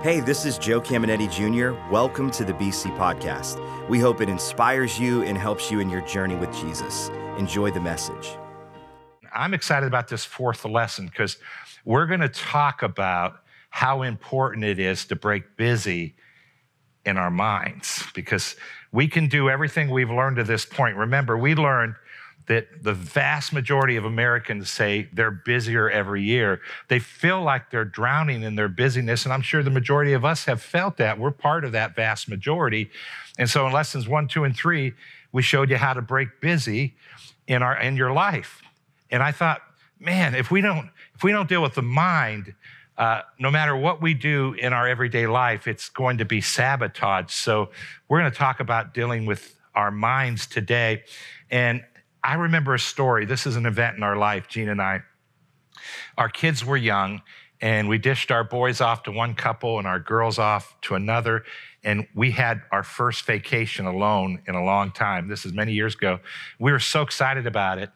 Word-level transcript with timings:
Hey, 0.00 0.20
this 0.20 0.44
is 0.44 0.58
Joe 0.58 0.80
Caminiti 0.80 1.28
Jr. 1.28 1.76
Welcome 1.92 2.30
to 2.30 2.44
the 2.44 2.52
BC 2.52 2.96
Podcast. 2.96 3.58
We 3.88 3.98
hope 3.98 4.20
it 4.20 4.28
inspires 4.28 4.96
you 4.96 5.24
and 5.24 5.36
helps 5.36 5.72
you 5.72 5.80
in 5.80 5.90
your 5.90 6.02
journey 6.02 6.36
with 6.36 6.52
Jesus. 6.54 7.08
Enjoy 7.36 7.72
the 7.72 7.80
message. 7.80 8.30
I'm 9.34 9.54
excited 9.54 9.88
about 9.88 10.06
this 10.06 10.24
fourth 10.24 10.64
lesson 10.64 11.06
because 11.06 11.38
we're 11.84 12.06
going 12.06 12.20
to 12.20 12.28
talk 12.28 12.84
about 12.84 13.40
how 13.70 14.02
important 14.02 14.64
it 14.64 14.78
is 14.78 15.04
to 15.06 15.16
break 15.16 15.56
busy 15.56 16.14
in 17.04 17.16
our 17.16 17.32
minds 17.32 18.04
because 18.14 18.54
we 18.92 19.08
can 19.08 19.26
do 19.26 19.50
everything 19.50 19.90
we've 19.90 20.12
learned 20.12 20.36
to 20.36 20.44
this 20.44 20.64
point. 20.64 20.96
Remember, 20.96 21.36
we 21.36 21.56
learned 21.56 21.96
that 22.48 22.82
the 22.82 22.94
vast 22.94 23.52
majority 23.52 23.96
of 23.96 24.04
Americans 24.04 24.70
say 24.70 25.08
they're 25.12 25.30
busier 25.30 25.88
every 25.88 26.22
year. 26.22 26.60
They 26.88 26.98
feel 26.98 27.42
like 27.42 27.70
they're 27.70 27.84
drowning 27.84 28.42
in 28.42 28.56
their 28.56 28.68
busyness, 28.68 29.24
and 29.24 29.32
I'm 29.32 29.42
sure 29.42 29.62
the 29.62 29.70
majority 29.70 30.14
of 30.14 30.24
us 30.24 30.46
have 30.46 30.60
felt 30.60 30.96
that. 30.96 31.18
We're 31.18 31.30
part 31.30 31.64
of 31.64 31.72
that 31.72 31.94
vast 31.94 32.28
majority. 32.28 32.90
And 33.38 33.48
so 33.48 33.66
in 33.66 33.72
lessons 33.72 34.08
one, 34.08 34.28
two, 34.28 34.44
and 34.44 34.56
three, 34.56 34.94
we 35.30 35.42
showed 35.42 35.70
you 35.70 35.76
how 35.76 35.92
to 35.92 36.02
break 36.02 36.40
busy 36.40 36.96
in 37.46 37.62
our 37.62 37.78
in 37.78 37.96
your 37.96 38.12
life. 38.12 38.62
And 39.10 39.22
I 39.22 39.30
thought, 39.32 39.60
man, 40.00 40.34
if 40.34 40.50
we 40.50 40.60
don't 40.60 40.90
if 41.14 41.22
we 41.22 41.32
don't 41.32 41.48
deal 41.48 41.62
with 41.62 41.74
the 41.74 41.82
mind, 41.82 42.54
uh, 42.96 43.22
no 43.38 43.50
matter 43.50 43.76
what 43.76 44.00
we 44.00 44.14
do 44.14 44.54
in 44.54 44.72
our 44.72 44.88
everyday 44.88 45.26
life, 45.26 45.68
it's 45.68 45.88
going 45.88 46.18
to 46.18 46.24
be 46.24 46.40
sabotaged. 46.40 47.30
So 47.30 47.70
we're 48.08 48.20
going 48.20 48.32
to 48.32 48.38
talk 48.38 48.60
about 48.60 48.94
dealing 48.94 49.26
with 49.26 49.54
our 49.74 49.90
minds 49.90 50.46
today. 50.46 51.04
And 51.50 51.84
I 52.22 52.34
remember 52.34 52.74
a 52.74 52.78
story. 52.78 53.24
This 53.24 53.46
is 53.46 53.56
an 53.56 53.66
event 53.66 53.96
in 53.96 54.02
our 54.02 54.16
life, 54.16 54.48
Gina 54.48 54.72
and 54.72 54.82
I. 54.82 55.02
Our 56.16 56.28
kids 56.28 56.64
were 56.64 56.76
young, 56.76 57.22
and 57.60 57.88
we 57.88 57.98
dished 57.98 58.30
our 58.30 58.44
boys 58.44 58.80
off 58.80 59.04
to 59.04 59.12
one 59.12 59.34
couple 59.34 59.78
and 59.78 59.86
our 59.86 60.00
girls 60.00 60.38
off 60.38 60.76
to 60.82 60.94
another. 60.94 61.44
And 61.84 62.06
we 62.14 62.32
had 62.32 62.62
our 62.72 62.82
first 62.82 63.24
vacation 63.24 63.86
alone 63.86 64.42
in 64.46 64.54
a 64.54 64.64
long 64.64 64.90
time. 64.90 65.28
This 65.28 65.46
is 65.46 65.52
many 65.52 65.72
years 65.72 65.94
ago. 65.94 66.18
We 66.58 66.72
were 66.72 66.80
so 66.80 67.02
excited 67.02 67.46
about 67.46 67.78
it. 67.78 67.90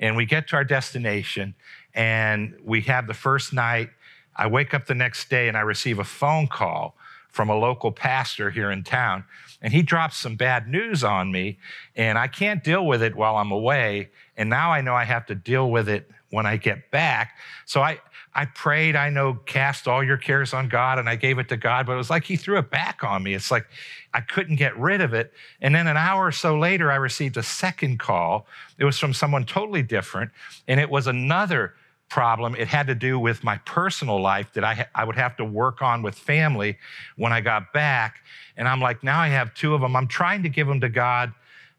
And 0.00 0.16
we 0.16 0.26
get 0.26 0.48
to 0.48 0.56
our 0.56 0.64
destination, 0.64 1.54
and 1.94 2.54
we 2.64 2.82
have 2.82 3.06
the 3.06 3.14
first 3.14 3.52
night. 3.52 3.90
I 4.36 4.46
wake 4.46 4.74
up 4.74 4.86
the 4.86 4.94
next 4.94 5.30
day 5.30 5.48
and 5.48 5.56
I 5.56 5.62
receive 5.62 5.98
a 5.98 6.04
phone 6.04 6.46
call 6.46 6.96
from 7.28 7.50
a 7.50 7.56
local 7.56 7.92
pastor 7.92 8.50
here 8.50 8.70
in 8.70 8.82
town 8.82 9.24
and 9.60 9.72
he 9.72 9.82
drops 9.82 10.16
some 10.16 10.36
bad 10.36 10.68
news 10.68 11.02
on 11.04 11.30
me 11.32 11.58
and 11.96 12.18
I 12.18 12.28
can't 12.28 12.62
deal 12.62 12.86
with 12.86 13.02
it 13.02 13.14
while 13.14 13.36
I'm 13.36 13.50
away. 13.50 14.10
And 14.36 14.48
now 14.48 14.72
I 14.72 14.80
know 14.80 14.94
I 14.94 15.04
have 15.04 15.26
to 15.26 15.34
deal 15.34 15.70
with 15.70 15.88
it 15.88 16.10
when 16.30 16.46
I 16.46 16.56
get 16.56 16.90
back. 16.90 17.36
So 17.66 17.80
I, 17.80 18.00
I 18.34 18.44
prayed, 18.44 18.94
I 18.94 19.10
know, 19.10 19.34
cast 19.46 19.88
all 19.88 20.04
your 20.04 20.16
cares 20.16 20.52
on 20.52 20.68
God, 20.68 20.98
and 20.98 21.08
I 21.08 21.16
gave 21.16 21.38
it 21.38 21.48
to 21.48 21.56
God, 21.56 21.86
but 21.86 21.94
it 21.94 21.96
was 21.96 22.10
like 22.10 22.24
He 22.24 22.36
threw 22.36 22.58
it 22.58 22.70
back 22.70 23.02
on 23.02 23.22
me. 23.22 23.34
It's 23.34 23.50
like 23.50 23.66
I 24.14 24.20
couldn't 24.20 24.56
get 24.56 24.78
rid 24.78 25.00
of 25.00 25.14
it. 25.14 25.32
And 25.60 25.74
then 25.74 25.86
an 25.86 25.96
hour 25.96 26.26
or 26.26 26.32
so 26.32 26.58
later, 26.58 26.92
I 26.92 26.96
received 26.96 27.36
a 27.36 27.42
second 27.42 27.98
call. 27.98 28.46
It 28.78 28.84
was 28.84 28.98
from 28.98 29.12
someone 29.12 29.44
totally 29.44 29.82
different, 29.82 30.30
and 30.68 30.78
it 30.78 30.90
was 30.90 31.06
another 31.06 31.74
problem. 32.08 32.54
It 32.54 32.68
had 32.68 32.86
to 32.86 32.94
do 32.94 33.18
with 33.18 33.44
my 33.44 33.58
personal 33.58 34.20
life 34.20 34.52
that 34.54 34.64
I, 34.64 34.74
ha- 34.74 34.88
I 34.94 35.04
would 35.04 35.16
have 35.16 35.36
to 35.36 35.44
work 35.44 35.82
on 35.82 36.02
with 36.02 36.14
family 36.14 36.78
when 37.16 37.32
I 37.32 37.40
got 37.40 37.72
back. 37.72 38.24
And 38.56 38.66
I'm 38.66 38.80
like, 38.80 39.02
now 39.02 39.20
I 39.20 39.28
have 39.28 39.54
two 39.54 39.74
of 39.74 39.80
them. 39.80 39.94
I'm 39.94 40.08
trying 40.08 40.42
to 40.42 40.48
give 40.48 40.66
them 40.66 40.80
to 40.80 40.88
God, 40.88 41.32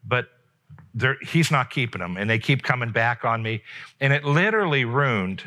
but 0.07 0.30
he's 1.22 1.52
not 1.52 1.69
keeping 1.69 2.00
them. 2.00 2.17
And 2.17 2.30
they 2.30 2.39
keep 2.39 2.63
coming 2.63 2.91
back 2.91 3.25
on 3.25 3.41
me. 3.41 3.63
And 4.00 4.13
it 4.13 4.23
literally 4.23 4.85
ruined 4.85 5.44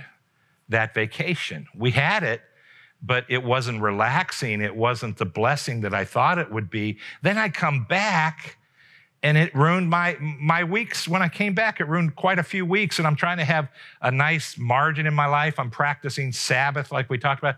that 0.69 0.95
vacation. 0.95 1.67
We 1.75 1.93
had 1.93 2.23
it, 2.23 2.43
but 3.03 3.25
it 3.29 3.43
wasn't 3.43 3.83
relaxing. 3.83 4.61
It 4.61 4.75
wasn't 4.75 5.19
the 5.19 5.25
blessing 5.25 5.81
that 5.83 5.95
I 5.95 6.05
thought 6.05 6.39
it 6.39 6.51
would 6.51 6.71
be. 6.71 6.99
Then 7.23 7.39
I 7.39 7.49
come 7.49 7.85
back 7.85 8.57
and 9.23 9.39
it 9.39 9.55
ruined 9.55 9.89
my 9.89 10.17
my 10.21 10.65
weeks 10.65 11.07
when 11.07 11.23
I 11.23 11.29
came 11.29 11.55
back. 11.55 11.81
It 11.81 11.89
ruined 11.89 12.17
quite 12.17 12.39
a 12.39 12.43
few 12.43 12.67
weeks, 12.67 12.99
and 12.99 13.07
I'm 13.07 13.17
trying 13.17 13.39
to 13.39 13.45
have 13.45 13.69
a 14.01 14.11
nice 14.11 14.59
margin 14.59 15.07
in 15.07 15.15
my 15.15 15.27
life. 15.27 15.59
I'm 15.59 15.71
practicing 15.71 16.33
Sabbath, 16.33 16.91
like 16.91 17.09
we 17.09 17.19
talked 17.19 17.41
about, 17.41 17.57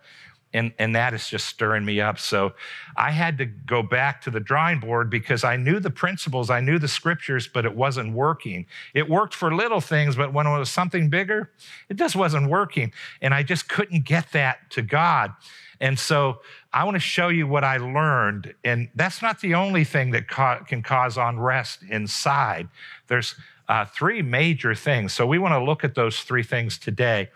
and 0.52 0.72
and 0.78 0.94
that 0.94 1.14
is 1.14 1.28
just 1.28 1.46
stirring 1.46 1.84
me 1.84 2.00
up. 2.00 2.18
So 2.18 2.52
I 2.96 3.10
had 3.10 3.38
to 3.38 3.46
go 3.46 3.82
back 3.82 4.20
to 4.22 4.30
the 4.30 4.40
drawing 4.40 4.80
board 4.80 5.08
because 5.08 5.42
I 5.42 5.56
knew 5.56 5.80
the 5.80 5.90
principles, 5.90 6.50
I 6.50 6.60
knew 6.60 6.78
the 6.78 6.88
scriptures, 6.88 7.48
but 7.48 7.64
it 7.64 7.74
wasn't 7.74 8.12
working. 8.12 8.66
It 8.92 9.08
worked 9.08 9.34
for 9.34 9.54
little 9.54 9.80
things, 9.80 10.16
but 10.16 10.32
when 10.32 10.46
it 10.46 10.58
was 10.58 10.70
something 10.70 11.08
bigger, 11.08 11.50
it 11.88 11.94
just 11.94 12.14
wasn't 12.14 12.50
working, 12.50 12.92
and 13.22 13.32
I 13.32 13.42
just 13.42 13.68
couldn't 13.68 14.04
get 14.04 14.32
that 14.32 14.70
to 14.70 14.82
God. 14.82 15.32
And 15.80 15.98
so 15.98 16.40
I 16.72 16.84
want 16.84 16.94
to 16.94 17.00
show 17.00 17.28
you 17.28 17.46
what 17.46 17.64
I 17.64 17.78
learned. 17.78 18.54
And 18.64 18.88
that's 18.94 19.22
not 19.22 19.40
the 19.40 19.54
only 19.54 19.84
thing 19.84 20.10
that 20.10 20.28
ca- 20.28 20.60
can 20.60 20.82
cause 20.82 21.16
unrest 21.16 21.80
inside. 21.88 22.68
There's 23.08 23.34
uh, 23.68 23.84
three 23.86 24.22
major 24.22 24.74
things. 24.74 25.12
So 25.12 25.26
we 25.26 25.38
want 25.38 25.52
to 25.52 25.62
look 25.62 25.84
at 25.84 25.94
those 25.94 26.20
three 26.20 26.42
things 26.42 26.78
today. 26.78 27.30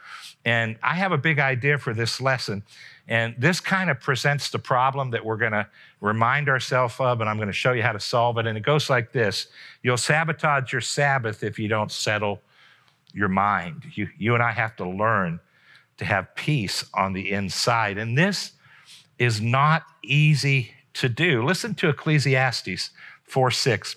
And 0.44 0.76
I 0.82 0.94
have 0.94 1.12
a 1.12 1.18
big 1.18 1.38
idea 1.38 1.78
for 1.78 1.92
this 1.94 2.20
lesson. 2.20 2.62
And 3.08 3.34
this 3.38 3.58
kind 3.58 3.88
of 3.88 4.00
presents 4.00 4.50
the 4.50 4.58
problem 4.58 5.10
that 5.10 5.24
we're 5.24 5.38
going 5.38 5.52
to 5.52 5.66
remind 6.00 6.48
ourselves 6.48 6.94
of, 6.98 7.20
and 7.20 7.28
I'm 7.28 7.36
going 7.36 7.48
to 7.48 7.54
show 7.54 7.72
you 7.72 7.82
how 7.82 7.92
to 7.92 8.00
solve 8.00 8.36
it. 8.38 8.46
And 8.46 8.56
it 8.56 8.62
goes 8.62 8.90
like 8.90 9.12
this 9.12 9.48
You'll 9.82 9.96
sabotage 9.96 10.72
your 10.72 10.82
Sabbath 10.82 11.42
if 11.42 11.58
you 11.58 11.68
don't 11.68 11.90
settle 11.90 12.40
your 13.12 13.28
mind. 13.28 13.84
You, 13.94 14.08
you 14.18 14.34
and 14.34 14.42
I 14.42 14.52
have 14.52 14.76
to 14.76 14.88
learn 14.88 15.40
to 15.98 16.04
have 16.04 16.34
peace 16.34 16.84
on 16.94 17.12
the 17.12 17.30
inside. 17.30 17.98
And 17.98 18.16
this 18.16 18.52
is 19.18 19.40
not 19.40 19.84
easy 20.02 20.72
to 20.94 21.08
do. 21.08 21.44
Listen 21.44 21.74
to 21.76 21.88
Ecclesiastes 21.88 22.90
4 23.24 23.50
6. 23.50 23.96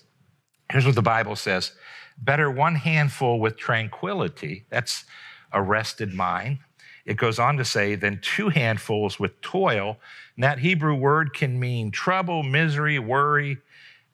Here's 0.72 0.86
what 0.86 0.96
the 0.96 1.02
Bible 1.02 1.36
says 1.36 1.72
Better 2.18 2.52
one 2.52 2.76
handful 2.76 3.40
with 3.40 3.58
tranquility, 3.58 4.66
that's 4.70 5.06
a 5.52 5.62
rested 5.62 6.14
mind. 6.14 6.60
It 7.06 7.18
goes 7.18 7.40
on 7.40 7.58
to 7.58 7.66
say, 7.66 7.96
than 7.96 8.22
two 8.22 8.50
handfuls 8.50 9.20
with 9.20 9.42
toil. 9.42 9.98
And 10.36 10.44
that 10.44 10.60
Hebrew 10.60 10.94
word 10.94 11.34
can 11.34 11.60
mean 11.60 11.90
trouble, 11.90 12.44
misery, 12.44 13.00
worry, 13.00 13.58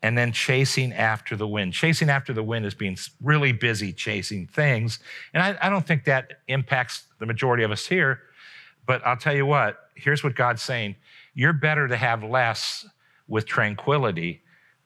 and 0.04 0.18
then 0.18 0.32
chasing 0.32 0.94
after 0.94 1.36
the 1.36 1.48
wind. 1.48 1.74
Chasing 1.74 2.10
after 2.10 2.34
the 2.34 2.44
wind 2.44 2.66
is 2.66 2.76
being 2.76 2.98
really 3.22 3.52
busy 3.52 3.92
chasing 3.92 4.48
things. 4.48 5.00
And 5.34 5.42
I, 5.42 5.58
I, 5.62 5.70
don't 5.70 5.86
think 5.86 6.06
that 6.06 6.42
impacts 6.48 7.06
the 7.20 7.26
majority 7.26 7.64
of 7.64 7.72
us 7.72 7.88
here. 7.88 8.22
But 8.86 9.06
I'll 9.06 9.18
tell 9.18 9.36
you 9.36 9.46
what, 9.46 9.90
here's 9.96 10.24
what 10.24 10.36
God's 10.36 10.62
saying 10.62 10.96
you're 11.34 11.54
better 11.54 11.88
to 11.88 11.98
have 11.98 12.24
less 12.24 12.88
with 13.28 13.46
tranquility 13.46 14.42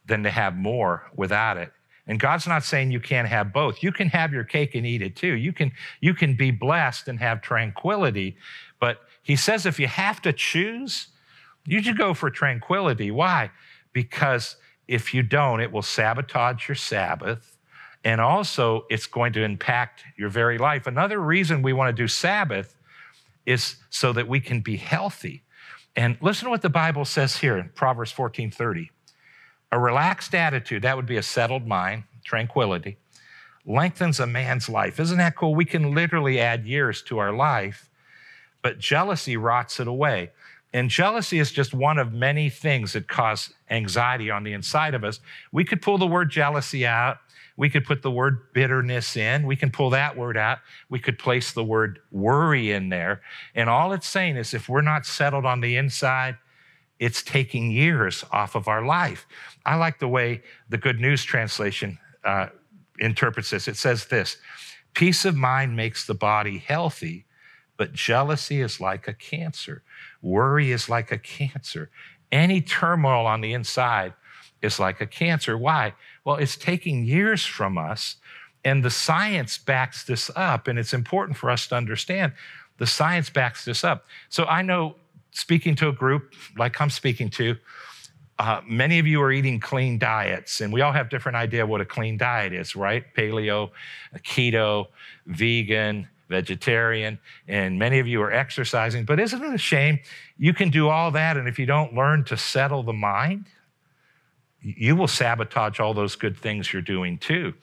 than 0.06 0.24
to 0.24 0.30
have 0.30 0.56
more 0.56 1.10
without 1.16 1.58
it. 1.58 1.72
And 2.08 2.20
God's 2.20 2.48
not 2.48 2.64
saying 2.64 2.92
you 2.92 3.00
can't 3.00 3.28
have 3.28 3.54
both. 3.54 3.84
You 3.84 3.92
can 3.92 4.10
have 4.10 4.34
your 4.34 4.44
cake 4.44 4.76
and 4.76 4.86
eat 4.86 5.02
it 5.02 5.16
too. 5.16 5.34
You 5.34 5.54
can, 5.54 5.72
you 6.02 6.14
can 6.14 6.36
be 6.36 6.52
blessed 6.52 7.08
and 7.08 7.20
have 7.20 7.42
tranquility. 7.42 8.38
But 8.80 9.02
He 9.22 9.36
says 9.36 9.66
if 9.66 9.80
you 9.80 9.88
have 9.88 10.22
to 10.24 10.34
choose, 10.34 11.08
you 11.66 11.82
should 11.82 11.98
go 11.98 12.14
for 12.14 12.30
tranquility. 12.30 13.12
Why? 13.12 13.52
Because 13.94 14.56
if 14.91 15.13
you 15.13 15.24
don't, 15.24 15.62
it 15.62 15.72
will 15.72 15.81
sabotage 15.81 16.68
your 16.68 16.75
Sabbath. 16.75 17.57
And 18.03 18.19
also, 18.19 18.85
it's 18.90 19.06
going 19.06 19.31
to 19.34 19.41
impact 19.41 20.03
your 20.18 20.28
very 20.28 20.57
life. 20.57 20.85
Another 20.85 21.18
reason 21.18 21.62
we 21.62 21.72
want 21.72 21.96
to 21.96 22.03
do 22.03 22.09
Sabbath 22.09 22.75
is 23.46 23.78
so 23.90 24.12
that 24.12 24.28
we 24.28 24.41
can 24.41 24.59
be 24.59 24.75
healthy. 24.75 25.44
And 25.96 26.18
listen 26.19 26.46
to 26.46 26.50
what 26.50 26.62
the 26.62 26.69
Bible 26.69 27.06
says 27.06 27.38
here 27.38 27.57
in 27.57 27.69
Proverbs 27.69 28.12
14 28.12 28.51
30. 28.51 28.91
A 29.72 29.80
relaxed 29.80 30.35
attitude, 30.35 30.81
that 30.81 30.97
would 30.97 31.06
be 31.06 31.16
a 31.16 31.24
settled 31.24 31.66
mind, 31.66 32.03
tranquility, 32.25 32.97
lengthens 33.66 34.19
a 34.19 34.28
man's 34.28 34.68
life. 34.68 35.00
Isn't 35.00 35.19
that 35.19 35.38
cool? 35.38 35.56
We 35.56 35.63
can 35.63 35.96
literally 35.96 36.38
add 36.38 36.66
years 36.66 37.01
to 37.03 37.18
our 37.19 37.31
life, 37.31 37.90
but 38.62 38.78
jealousy 38.78 39.38
rots 39.38 39.80
it 39.80 39.88
away. 39.88 40.31
And 40.74 40.90
jealousy 40.90 41.40
is 41.40 41.51
just 41.51 41.74
one 41.74 41.98
of 41.98 42.13
many 42.13 42.50
things 42.50 42.94
that 42.94 43.07
cause 43.07 43.54
anxiety 43.69 44.31
on 44.31 44.44
the 44.44 44.54
inside 44.54 44.94
of 44.94 45.04
us. 45.04 45.19
We 45.51 45.66
could 45.66 45.81
pull 45.81 45.98
the 45.98 46.07
word 46.07 46.30
jealousy 46.30 46.86
out. 46.86 47.18
We 47.57 47.69
could 47.69 47.86
put 47.86 48.01
the 48.01 48.12
word 48.12 48.54
bitterness 48.54 49.18
in. 49.18 49.45
We 49.45 49.57
can 49.57 49.69
pull 49.69 49.90
that 49.92 50.16
word 50.16 50.38
out. 50.38 50.60
We 50.90 51.00
could 51.00 51.19
place 51.19 51.51
the 51.51 51.63
word 51.63 52.00
worry 52.10 52.72
in 52.72 52.90
there. 52.90 53.22
And 53.54 53.69
all 53.69 53.92
it's 53.92 54.07
saying 54.07 54.38
is 54.38 54.54
if 54.54 54.69
we're 54.69 54.81
not 54.81 55.06
settled 55.06 55.45
on 55.45 55.60
the 55.60 55.75
inside, 55.75 56.38
it's 57.00 57.22
taking 57.22 57.72
years 57.72 58.24
off 58.31 58.56
of 58.56 58.68
our 58.68 58.86
life. 58.86 59.28
I 59.66 59.75
like 59.75 60.00
the 60.00 60.07
way 60.07 60.44
the 60.69 60.78
Good 60.78 61.00
News 61.00 61.24
Translation 61.24 61.98
uh, 62.24 62.48
interprets 63.00 63.50
this. 63.50 63.68
It 63.68 63.75
says 63.75 64.06
this 64.06 64.38
Peace 64.94 65.25
of 65.25 65.36
mind 65.36 65.75
makes 65.75 66.06
the 66.06 66.13
body 66.13 66.60
healthy, 66.60 67.25
but 67.75 67.94
jealousy 67.94 68.62
is 68.62 68.80
like 68.80 69.07
a 69.07 69.13
cancer. 69.13 69.84
Worry 70.21 70.71
is 70.71 70.89
like 70.89 71.12
a 71.12 71.18
cancer. 71.18 71.89
Any 72.31 72.62
turmoil 72.62 73.25
on 73.25 73.41
the 73.41 73.53
inside 73.53 74.13
is 74.62 74.79
like 74.79 75.01
a 75.01 75.07
cancer. 75.07 75.57
Why? 75.57 75.94
Well, 76.23 76.35
it's 76.35 76.56
taking 76.56 77.03
years 77.03 77.45
from 77.45 77.77
us, 77.77 78.18
and 78.63 78.85
the 78.85 78.91
science 78.91 79.57
backs 79.57 80.03
this 80.03 80.29
up, 80.35 80.68
and 80.68 80.77
it's 80.77 80.94
important 80.94 81.38
for 81.38 81.50
us 81.50 81.68
to 81.68 81.75
understand 81.75 82.33
the 82.77 82.88
science 82.88 83.29
backs 83.29 83.65
this 83.65 83.83
up. 83.83 84.06
So 84.29 84.45
I 84.45 84.62
know 84.62 84.95
speaking 85.31 85.75
to 85.75 85.88
a 85.88 85.94
group 85.94 86.33
like 86.57 86.79
I'm 86.79 86.89
speaking 86.89 87.29
to, 87.31 87.56
uh, 88.39 88.62
many 88.68 88.97
of 88.97 89.06
you 89.06 89.21
are 89.21 89.31
eating 89.31 89.59
clean 89.59 90.00
diets, 90.00 90.62
and 90.62 90.73
we 90.73 90.81
all 90.81 90.91
have 90.91 91.09
different 91.09 91.35
idea 91.35 91.65
what 91.65 91.79
a 91.79 91.85
clean 91.85 92.18
diet 92.18 92.53
is, 92.53 92.75
right? 92.75 93.03
Paleo, 93.15 93.69
keto, 94.23 94.88
vegan, 95.27 96.07
vegetarian, 96.31 97.19
and 97.48 97.78
many 97.78 98.00
of 98.00 98.07
you 98.07 98.22
are 98.24 98.31
exercising. 98.31 99.06
But 99.06 99.19
isn't 99.19 99.44
it 99.44 99.54
a 99.54 99.57
shame? 99.60 100.00
You 100.38 100.54
can 100.54 100.72
do 100.72 100.89
all 100.89 101.12
that, 101.12 101.38
and 101.38 101.48
if 101.48 101.60
you 101.60 101.68
don't 101.68 101.94
learn 101.94 102.24
to 102.25 102.38
settle 102.38 102.81
the 102.81 102.94
mind, 102.94 103.45
you 104.62 104.95
will 104.95 105.07
sabotage 105.07 105.80
all 105.80 105.94
those 105.94 106.16
good 106.16 106.38
things 106.38 106.72
you're 106.72 106.81
doing 106.81 107.18
too. 107.18 107.54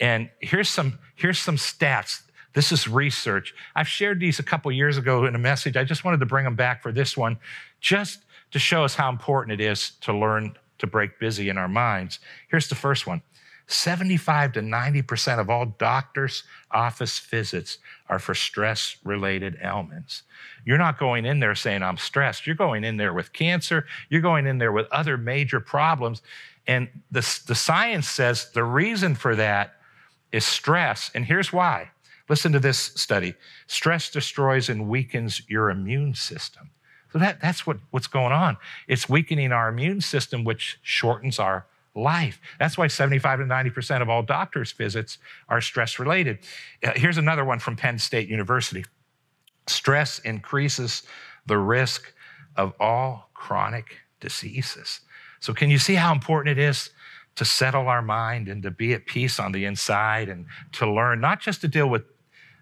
And 0.00 0.30
here's 0.40 0.68
some 0.70 0.98
here's 1.16 1.38
some 1.38 1.56
stats. 1.56 2.22
This 2.54 2.72
is 2.72 2.86
research. 2.86 3.54
I've 3.74 3.88
shared 3.88 4.20
these 4.20 4.38
a 4.38 4.42
couple 4.42 4.70
years 4.70 4.98
ago 4.98 5.24
in 5.24 5.34
a 5.34 5.38
message. 5.38 5.76
I 5.76 5.84
just 5.84 6.04
wanted 6.04 6.20
to 6.20 6.26
bring 6.26 6.44
them 6.44 6.56
back 6.56 6.82
for 6.82 6.92
this 6.92 7.16
one, 7.16 7.38
just 7.80 8.20
to 8.50 8.58
show 8.58 8.84
us 8.84 8.94
how 8.94 9.08
important 9.08 9.60
it 9.60 9.64
is 9.64 9.92
to 10.02 10.16
learn 10.16 10.54
to 10.78 10.86
break 10.86 11.18
busy 11.18 11.48
in 11.48 11.56
our 11.56 11.68
minds. 11.68 12.18
Here's 12.50 12.68
the 12.68 12.74
first 12.74 13.06
one 13.06 13.22
75 13.66 14.52
to 14.52 14.60
90% 14.60 15.38
of 15.38 15.48
all 15.48 15.66
doctors' 15.66 16.44
office 16.70 17.18
visits 17.18 17.78
are 18.08 18.18
for 18.18 18.34
stress 18.34 18.96
related 19.04 19.58
ailments. 19.62 20.22
You're 20.64 20.78
not 20.78 20.98
going 20.98 21.24
in 21.24 21.40
there 21.40 21.54
saying, 21.54 21.82
I'm 21.82 21.96
stressed. 21.96 22.46
You're 22.46 22.56
going 22.56 22.84
in 22.84 22.96
there 22.96 23.14
with 23.14 23.32
cancer. 23.32 23.86
You're 24.08 24.20
going 24.20 24.46
in 24.46 24.58
there 24.58 24.72
with 24.72 24.86
other 24.90 25.16
major 25.16 25.60
problems. 25.60 26.22
And 26.66 26.88
the, 27.10 27.20
the 27.46 27.54
science 27.54 28.08
says 28.08 28.50
the 28.52 28.64
reason 28.64 29.14
for 29.14 29.34
that 29.36 29.74
is 30.30 30.44
stress. 30.44 31.10
And 31.14 31.24
here's 31.24 31.52
why. 31.52 31.90
Listen 32.28 32.52
to 32.52 32.60
this 32.60 32.78
study 32.78 33.34
stress 33.66 34.10
destroys 34.10 34.68
and 34.68 34.88
weakens 34.88 35.42
your 35.48 35.70
immune 35.70 36.14
system. 36.14 36.70
So 37.12 37.18
that, 37.18 37.40
that's 37.42 37.66
what, 37.66 37.76
what's 37.90 38.06
going 38.06 38.32
on. 38.32 38.56
It's 38.88 39.08
weakening 39.08 39.52
our 39.52 39.68
immune 39.68 40.00
system, 40.00 40.44
which 40.44 40.78
shortens 40.82 41.38
our 41.38 41.66
life. 41.94 42.40
That's 42.58 42.78
why 42.78 42.86
75 42.86 43.40
to 43.40 43.44
90% 43.44 44.02
of 44.02 44.08
all 44.08 44.22
doctors' 44.22 44.72
visits 44.72 45.18
are 45.48 45.60
stress 45.60 45.98
related. 45.98 46.38
Uh, 46.82 46.92
here's 46.96 47.18
another 47.18 47.44
one 47.44 47.58
from 47.58 47.76
Penn 47.76 47.98
State 47.98 48.28
University 48.28 48.84
stress 49.68 50.18
increases 50.20 51.04
the 51.46 51.56
risk 51.56 52.12
of 52.56 52.72
all 52.80 53.30
chronic 53.34 53.98
diseases. 54.20 55.00
So, 55.40 55.52
can 55.52 55.70
you 55.70 55.78
see 55.78 55.94
how 55.94 56.12
important 56.12 56.58
it 56.58 56.62
is 56.62 56.90
to 57.36 57.44
settle 57.44 57.88
our 57.88 58.02
mind 58.02 58.48
and 58.48 58.62
to 58.62 58.70
be 58.70 58.92
at 58.92 59.06
peace 59.06 59.38
on 59.38 59.52
the 59.52 59.64
inside 59.64 60.28
and 60.28 60.46
to 60.72 60.90
learn 60.90 61.20
not 61.20 61.40
just 61.40 61.60
to 61.62 61.68
deal 61.68 61.88
with 61.88 62.02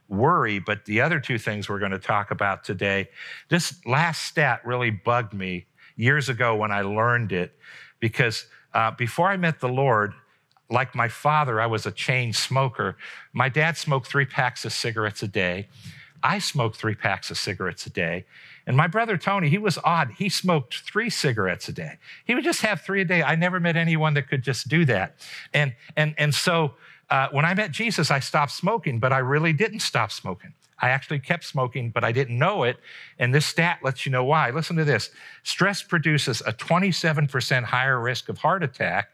worry, 0.08 0.58
but 0.58 0.84
the 0.84 1.00
other 1.00 1.20
two 1.20 1.38
things 1.38 1.68
we're 1.68 1.78
going 1.78 1.90
to 1.92 1.98
talk 1.98 2.30
about 2.30 2.64
today? 2.64 3.08
This 3.48 3.74
last 3.86 4.24
stat 4.24 4.60
really 4.64 4.90
bugged 4.90 5.32
me 5.32 5.66
years 5.96 6.28
ago 6.28 6.56
when 6.56 6.72
I 6.72 6.82
learned 6.82 7.32
it 7.32 7.56
because 8.00 8.46
uh, 8.74 8.90
before 8.92 9.28
I 9.28 9.36
met 9.36 9.60
the 9.60 9.68
Lord, 9.68 10.14
like 10.70 10.94
my 10.94 11.08
father, 11.08 11.60
I 11.60 11.66
was 11.66 11.86
a 11.86 11.90
chain 11.90 12.32
smoker. 12.32 12.96
My 13.32 13.48
dad 13.48 13.76
smoked 13.76 14.06
three 14.06 14.26
packs 14.26 14.64
of 14.64 14.72
cigarettes 14.72 15.22
a 15.22 15.28
day. 15.28 15.68
I 16.22 16.38
smoked 16.38 16.76
three 16.76 16.94
packs 16.94 17.30
of 17.30 17.38
cigarettes 17.38 17.86
a 17.86 17.90
day. 17.90 18.26
And 18.66 18.76
my 18.76 18.86
brother 18.86 19.16
Tony, 19.16 19.48
he 19.48 19.58
was 19.58 19.78
odd. 19.84 20.12
He 20.18 20.28
smoked 20.28 20.80
three 20.80 21.10
cigarettes 21.10 21.68
a 21.68 21.72
day. 21.72 21.98
He 22.24 22.34
would 22.34 22.44
just 22.44 22.60
have 22.60 22.82
three 22.82 23.00
a 23.00 23.04
day. 23.04 23.22
I 23.22 23.34
never 23.34 23.58
met 23.58 23.76
anyone 23.76 24.14
that 24.14 24.28
could 24.28 24.42
just 24.42 24.68
do 24.68 24.84
that. 24.84 25.16
And, 25.52 25.74
and, 25.96 26.14
and 26.18 26.34
so 26.34 26.74
uh, 27.08 27.28
when 27.32 27.44
I 27.44 27.54
met 27.54 27.72
Jesus, 27.72 28.10
I 28.10 28.20
stopped 28.20 28.52
smoking, 28.52 29.00
but 29.00 29.12
I 29.12 29.18
really 29.18 29.52
didn't 29.52 29.80
stop 29.80 30.12
smoking. 30.12 30.52
I 30.80 30.90
actually 30.90 31.18
kept 31.18 31.44
smoking, 31.44 31.90
but 31.90 32.04
I 32.04 32.12
didn't 32.12 32.38
know 32.38 32.62
it. 32.62 32.76
And 33.18 33.34
this 33.34 33.46
stat 33.46 33.80
lets 33.82 34.06
you 34.06 34.12
know 34.12 34.24
why. 34.24 34.50
Listen 34.50 34.76
to 34.76 34.84
this 34.84 35.10
stress 35.42 35.82
produces 35.82 36.40
a 36.46 36.52
27% 36.52 37.64
higher 37.64 38.00
risk 38.00 38.28
of 38.28 38.38
heart 38.38 38.62
attack. 38.62 39.10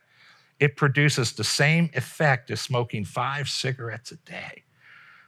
It 0.59 0.77
produces 0.77 1.33
the 1.33 1.45
same 1.45 1.91
effect 1.95 2.51
as 2.51 2.61
smoking 2.61 3.05
five 3.05 3.49
cigarettes 3.49 4.13
a 4.13 4.17
day. 4.17 4.63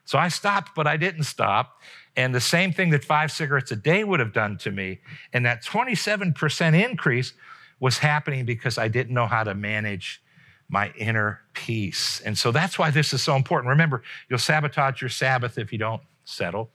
So 0.04 0.18
I 0.18 0.28
stopped, 0.28 0.74
but 0.74 0.86
I 0.86 0.96
didn't 0.96 1.24
stop. 1.24 1.82
And 2.16 2.34
the 2.34 2.40
same 2.40 2.72
thing 2.72 2.90
that 2.90 3.04
five 3.04 3.30
cigarettes 3.30 3.70
a 3.72 3.76
day 3.76 4.04
would 4.04 4.20
have 4.20 4.32
done 4.32 4.56
to 4.58 4.70
me, 4.70 5.00
and 5.32 5.44
that 5.44 5.62
27% 5.62 6.90
increase 6.90 7.34
was 7.78 7.98
happening 7.98 8.44
because 8.44 8.78
I 8.78 8.88
didn't 8.88 9.14
know 9.14 9.26
how 9.26 9.44
to 9.44 9.54
manage 9.54 10.22
my 10.68 10.92
inner 10.96 11.40
peace. 11.52 12.20
And 12.24 12.36
so 12.36 12.50
that's 12.52 12.78
why 12.78 12.90
this 12.90 13.12
is 13.12 13.22
so 13.22 13.36
important. 13.36 13.70
Remember, 13.70 14.02
you'll 14.28 14.38
sabotage 14.38 15.00
your 15.00 15.10
Sabbath 15.10 15.58
if 15.58 15.72
you 15.72 15.78
don't 15.78 16.02
settle 16.28 16.70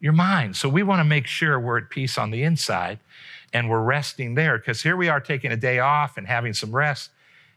your 0.00 0.12
mind. 0.12 0.56
So 0.56 0.68
we 0.68 0.82
want 0.82 1.00
to 1.00 1.04
make 1.04 1.26
sure 1.26 1.58
we're 1.58 1.78
at 1.78 1.90
peace 1.90 2.18
on 2.18 2.30
the 2.30 2.42
inside 2.42 2.98
and 3.52 3.70
we're 3.70 3.82
resting 3.82 4.34
there 4.34 4.58
because 4.58 4.82
here 4.82 4.96
we 4.96 5.08
are 5.08 5.20
taking 5.20 5.52
a 5.52 5.56
day 5.56 5.78
off 5.78 6.16
and 6.16 6.26
having 6.26 6.52
some 6.52 6.74
rest. 6.74 7.10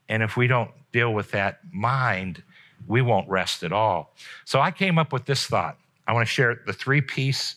And 0.08 0.24
if 0.24 0.38
we 0.38 0.48
don't 0.48 0.72
deal 0.94 1.14
with 1.14 1.32
that 1.32 1.60
mind, 1.72 2.44
we 2.88 3.02
won't 3.02 3.28
rest 3.28 3.64
at 3.64 3.74
all. 3.74 4.14
So 4.46 4.62
I 4.62 4.72
came 4.72 4.98
up 4.98 5.12
with 5.12 5.26
this 5.26 5.46
thought. 5.46 5.78
I 6.08 6.14
want 6.14 6.26
to 6.26 6.32
share 6.32 6.62
the 6.66 6.74
three 6.74 7.02
peace 7.02 7.56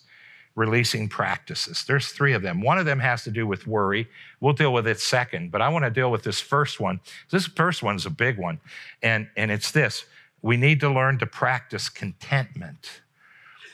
releasing 0.56 1.08
practices. 1.08 1.84
There's 1.86 2.08
three 2.08 2.32
of 2.32 2.42
them. 2.42 2.60
One 2.60 2.78
of 2.78 2.84
them 2.84 2.98
has 2.98 3.22
to 3.24 3.30
do 3.30 3.46
with 3.46 3.66
worry. 3.66 4.08
We'll 4.40 4.54
deal 4.54 4.72
with 4.72 4.86
it 4.88 4.98
second, 4.98 5.52
but 5.52 5.62
I 5.62 5.68
want 5.68 5.84
to 5.84 5.90
deal 5.90 6.10
with 6.10 6.24
this 6.24 6.40
first 6.40 6.80
one. 6.80 7.00
This 7.30 7.46
first 7.46 7.82
one 7.82 7.94
is 7.94 8.06
a 8.06 8.10
big 8.10 8.38
one. 8.38 8.60
And, 9.02 9.28
and 9.36 9.50
it's 9.50 9.70
this 9.70 10.04
we 10.42 10.56
need 10.56 10.80
to 10.80 10.90
learn 10.90 11.18
to 11.18 11.26
practice 11.26 11.88
contentment. 11.88 13.02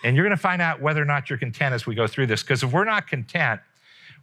And 0.04 0.16
you're 0.16 0.24
going 0.24 0.36
to 0.36 0.42
find 0.42 0.62
out 0.62 0.80
whether 0.80 1.00
or 1.02 1.06
not 1.06 1.28
you're 1.30 1.38
content 1.38 1.74
as 1.74 1.86
we 1.86 1.94
go 1.94 2.06
through 2.06 2.26
this, 2.26 2.42
because 2.42 2.62
if 2.62 2.72
we're 2.72 2.84
not 2.84 3.06
content, 3.06 3.60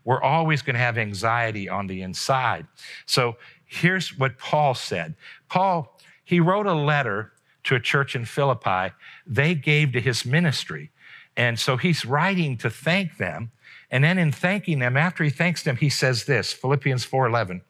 we're 0.04 0.22
always 0.22 0.62
going 0.62 0.76
to 0.76 0.80
have 0.80 0.98
anxiety 0.98 1.70
on 1.70 1.88
the 1.88 2.02
inside. 2.02 2.68
So 3.06 3.38
here's 3.66 4.18
what 4.18 4.38
Paul 4.38 4.76
said 4.76 5.16
Paul, 5.50 6.00
he 6.24 6.40
wrote 6.40 6.66
a 6.66 6.74
letter 6.74 7.34
to 7.66 7.76
a 7.76 7.80
church 7.80 8.16
in 8.16 8.26
Philippi, 8.26 8.94
they 9.26 9.56
gave 9.56 9.94
to 9.94 10.02
his 10.02 10.26
ministry. 10.26 10.92
And 11.36 11.58
so 11.58 11.78
he's 11.78 12.06
writing 12.06 12.58
to 12.58 12.70
thank 12.70 13.18
them. 13.18 13.52
And 13.90 14.04
then 14.04 14.18
in 14.18 14.32
thanking 14.32 14.80
them, 14.80 14.98
after 14.98 15.24
he 15.24 15.30
thanks 15.30 15.64
them, 15.64 15.78
he 15.78 15.90
says 15.90 16.26
this 16.26 16.52
Philippians 16.54 17.06
4:11, 17.06 17.62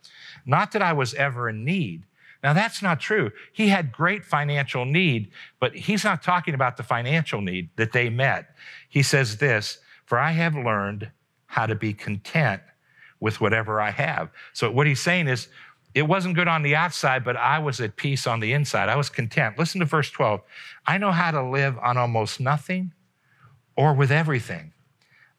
not 0.46 0.72
that 0.72 0.82
I 0.82 0.94
was 0.94 1.14
ever 1.14 1.50
in 1.50 1.64
need, 1.64 2.04
now, 2.44 2.52
that's 2.52 2.82
not 2.82 3.00
true. 3.00 3.32
He 3.54 3.70
had 3.70 3.94
great 3.94 4.26
financial 4.26 4.84
need, 4.84 5.32
but 5.62 5.74
he's 5.74 6.04
not 6.04 6.22
talking 6.22 6.54
about 6.54 6.76
the 6.76 6.84
financial 6.84 7.40
need 7.40 7.70
that 7.78 7.94
they 7.94 8.10
met. 8.10 8.56
He 8.90 9.02
says 9.02 9.38
this 9.38 9.80
For 10.06 10.20
I 10.20 10.32
have 10.32 10.54
learned 10.54 11.10
how 11.46 11.66
to 11.66 11.76
be 11.76 11.94
content 11.94 12.62
with 13.22 13.40
whatever 13.40 13.80
I 13.80 13.92
have. 13.92 14.30
So, 14.52 14.70
what 14.70 14.88
he's 14.88 15.02
saying 15.02 15.30
is, 15.30 15.48
it 15.96 16.02
wasn't 16.02 16.36
good 16.36 16.48
on 16.48 16.64
the 16.64 16.76
outside, 16.76 17.24
but 17.24 17.38
I 17.38 17.60
was 17.60 17.80
at 17.80 17.96
peace 17.96 18.28
on 18.28 18.42
the 18.42 18.52
inside. 18.52 18.90
I 18.90 18.98
was 18.98 19.10
content. 19.10 19.58
Listen 19.58 19.80
to 19.80 19.86
verse 19.86 20.10
12. 20.10 20.42
I 20.86 20.98
know 20.98 21.12
how 21.12 21.32
to 21.32 21.44
live 21.44 21.78
on 21.78 21.98
almost 21.98 22.40
nothing 22.40 22.92
or 23.78 23.94
with 23.94 24.12
everything. 24.12 24.74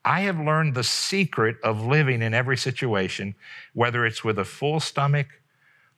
I 0.05 0.21
have 0.21 0.39
learned 0.39 0.73
the 0.73 0.83
secret 0.83 1.57
of 1.61 1.85
living 1.85 2.21
in 2.21 2.33
every 2.33 2.57
situation, 2.57 3.35
whether 3.73 4.05
it's 4.05 4.23
with 4.23 4.39
a 4.39 4.45
full 4.45 4.79
stomach 4.79 5.27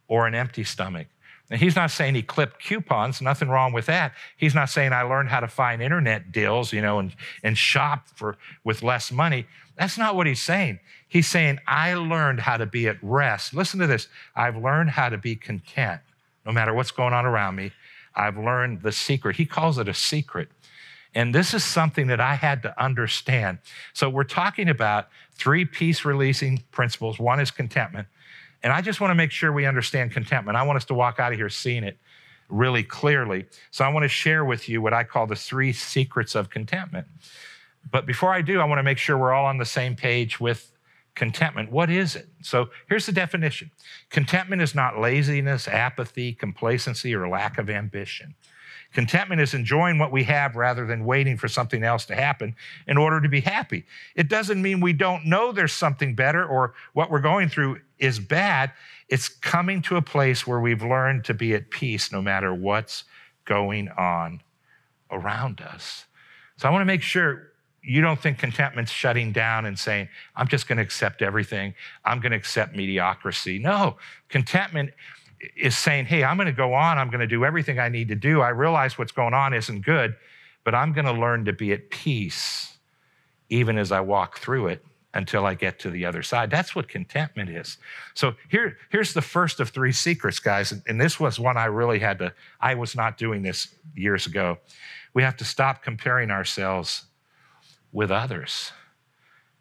or 0.08 0.28
an 0.28 0.36
empty 0.36 0.64
stomach. 0.64 1.08
And 1.50 1.60
he's 1.60 1.76
not 1.76 1.92
saying 1.92 2.16
he 2.16 2.24
clipped 2.24 2.62
coupons, 2.62 3.22
nothing 3.22 3.48
wrong 3.48 3.72
with 3.72 3.86
that. 3.86 4.14
He's 4.36 4.54
not 4.54 4.70
saying 4.70 4.92
I 4.92 5.04
learned 5.04 5.30
how 5.30 5.40
to 5.40 5.48
find 5.48 5.82
internet 5.82 6.32
deals, 6.32 6.74
you 6.74 6.82
know, 6.82 7.00
and, 7.00 7.16
and 7.42 7.58
shop 7.58 8.08
for 8.16 8.38
with 8.66 8.84
less 8.84 9.12
money. 9.12 9.46
That's 9.78 9.98
not 9.98 10.16
what 10.16 10.28
he's 10.28 10.42
saying. 10.42 10.80
He's 11.08 11.28
saying, 11.28 11.60
I 11.66 11.94
learned 11.94 12.42
how 12.42 12.58
to 12.58 12.66
be 12.66 12.88
at 12.88 12.98
rest. 13.02 13.54
Listen 13.54 13.80
to 13.80 13.88
this. 13.88 14.10
I've 14.36 14.58
learned 14.58 14.90
how 14.90 15.08
to 15.08 15.18
be 15.18 15.36
content 15.36 16.02
no 16.46 16.52
matter 16.52 16.74
what's 16.74 16.92
going 16.92 17.14
on 17.14 17.26
around 17.26 17.56
me. 17.56 17.72
I've 18.16 18.38
learned 18.38 18.82
the 18.82 18.92
secret. 18.92 19.36
He 19.36 19.46
calls 19.46 19.78
it 19.78 19.88
a 19.88 19.94
secret. 19.94 20.50
And 21.14 21.34
this 21.34 21.54
is 21.54 21.64
something 21.64 22.08
that 22.08 22.20
I 22.20 22.36
had 22.36 22.62
to 22.64 22.84
understand. 22.84 23.60
So 23.94 24.10
we're 24.10 24.24
talking 24.24 24.70
about 24.70 25.08
three 25.34 25.66
peace 25.66 26.04
releasing 26.04 26.64
principles. 26.72 27.20
One 27.20 27.40
is 27.40 27.52
contentment. 27.52 28.08
And 28.64 28.74
I 28.74 28.82
just 28.82 29.00
want 29.00 29.12
to 29.12 29.16
make 29.16 29.32
sure 29.32 29.52
we 29.52 29.66
understand 29.66 30.12
contentment. 30.12 30.58
I 30.58 30.64
want 30.64 30.78
us 30.78 30.86
to 30.86 30.94
walk 30.94 31.20
out 31.20 31.32
of 31.32 31.38
here 31.38 31.50
seeing 31.50 31.84
it 31.84 31.98
really 32.50 32.84
clearly. 32.84 33.46
So 33.72 33.86
I 33.86 33.90
want 33.90 34.04
to 34.04 34.10
share 34.10 34.46
with 34.46 34.70
you 34.70 34.82
what 34.82 34.94
I 34.94 35.04
call 35.04 35.28
the 35.28 35.36
three 35.36 35.74
secrets 35.74 36.36
of 36.36 36.50
contentment. 36.50 37.08
But 37.92 38.06
before 38.06 38.34
I 38.34 38.42
do, 38.42 38.60
I 38.60 38.66
want 38.66 38.80
to 38.80 38.84
make 38.84 38.98
sure 38.98 39.18
we're 39.18 39.34
all 39.34 39.46
on 39.46 39.58
the 39.58 39.66
same 39.66 39.96
page 39.96 40.40
with 40.40 40.72
contentment. 41.16 41.72
What 41.72 41.90
is 41.90 42.16
it? 42.16 42.28
So 42.42 42.70
here's 42.88 43.06
the 43.06 43.12
definition 43.12 43.72
contentment 44.10 44.62
is 44.62 44.76
not 44.76 45.00
laziness, 45.00 45.68
apathy, 45.68 46.34
complacency, 46.34 47.14
or 47.14 47.28
lack 47.28 47.58
of 47.58 47.70
ambition. 47.70 48.36
Contentment 48.94 49.42
is 49.42 49.54
enjoying 49.54 50.00
what 50.00 50.12
we 50.12 50.24
have 50.24 50.56
rather 50.56 50.86
than 50.86 51.06
waiting 51.06 51.38
for 51.38 51.48
something 51.48 51.84
else 51.84 52.06
to 52.06 52.16
happen 52.16 52.56
in 52.88 52.98
order 52.98 53.22
to 53.22 53.30
be 53.30 53.42
happy. 53.42 53.86
It 54.16 54.30
doesn't 54.30 54.62
mean 54.62 54.80
we 54.80 54.94
don't 54.94 55.26
know 55.26 55.52
there's 55.52 55.74
something 55.74 56.16
better 56.16 56.46
or 56.46 56.74
what 56.94 57.12
we're 57.12 57.20
going 57.20 57.50
through 57.50 57.82
is 58.00 58.20
bad. 58.20 58.72
It's 59.10 59.28
coming 59.28 59.82
to 59.84 59.98
a 59.98 60.02
place 60.02 60.48
where 60.48 60.60
we've 60.60 60.84
learned 60.84 61.26
to 61.26 61.34
be 61.34 61.54
at 61.54 61.70
peace 61.70 62.12
no 62.12 62.22
matter 62.22 62.54
what's 62.54 63.04
going 63.46 63.90
on 63.90 64.42
around 65.12 65.62
us. 65.62 66.06
So 66.58 66.68
I 66.68 66.72
want 66.72 66.82
to 66.82 66.86
make 66.86 67.02
sure 67.02 67.52
you 67.82 68.02
don't 68.02 68.22
think 68.22 68.38
contentment's 68.38 68.92
shutting 68.92 69.32
down 69.32 69.66
and 69.66 69.80
saying, 69.80 70.10
I'm 70.36 70.48
just 70.48 70.68
going 70.68 70.78
to 70.78 70.84
accept 70.84 71.22
everything. 71.22 71.74
I'm 72.04 72.20
going 72.20 72.32
to 72.32 72.38
accept 72.38 72.76
mediocrity. 72.76 73.60
No, 73.60 73.98
contentment 74.28 74.92
is 75.56 75.78
saying, 75.78 76.06
hey, 76.06 76.24
I'm 76.24 76.38
going 76.38 76.48
to 76.48 76.52
go 76.52 76.74
on. 76.74 76.98
I'm 76.98 77.10
going 77.10 77.22
to 77.22 77.28
do 77.28 77.46
everything 77.46 77.80
I 77.80 77.90
need 77.90 78.08
to 78.10 78.16
do. 78.16 78.42
I 78.42 78.50
realize 78.50 78.98
what's 78.98 79.12
going 79.12 79.34
on 79.34 79.54
isn't 79.54 79.82
good, 79.82 80.16
but 80.64 80.74
I'm 80.74 80.94
going 80.94 81.06
to 81.06 81.14
learn 81.14 81.46
to 81.46 81.54
be 81.54 81.72
at 81.74 81.90
peace 81.90 82.78
even 83.50 83.78
as 83.78 83.92
I 83.92 84.02
walk 84.02 84.40
through 84.40 84.68
it 84.68 84.84
until 85.14 85.46
I 85.46 85.54
get 85.54 85.80
to 85.80 85.90
the 85.90 86.06
other 86.06 86.22
side. 86.22 86.52
That's 86.52 86.76
what 86.76 86.88
contentment 86.88 87.50
is. 87.50 87.78
So 88.14 88.36
here, 88.50 88.78
here's 88.92 89.14
the 89.14 89.22
first 89.22 89.60
of 89.60 89.70
three 89.70 89.92
secrets, 89.92 90.40
guys. 90.40 90.74
And 90.86 91.00
this 91.00 91.20
was 91.20 91.40
one 91.40 91.58
I 91.58 91.66
really 91.66 92.00
had 92.00 92.20
to, 92.20 92.34
I 92.60 92.76
was 92.76 92.96
not 92.96 93.18
doing 93.18 93.42
this 93.42 93.74
years 93.96 94.28
ago. 94.28 94.58
We 95.14 95.24
have 95.24 95.38
to 95.38 95.46
stop 95.46 95.82
comparing 95.82 96.30
ourselves 96.30 97.06
with 97.92 98.12
others. 98.12 98.72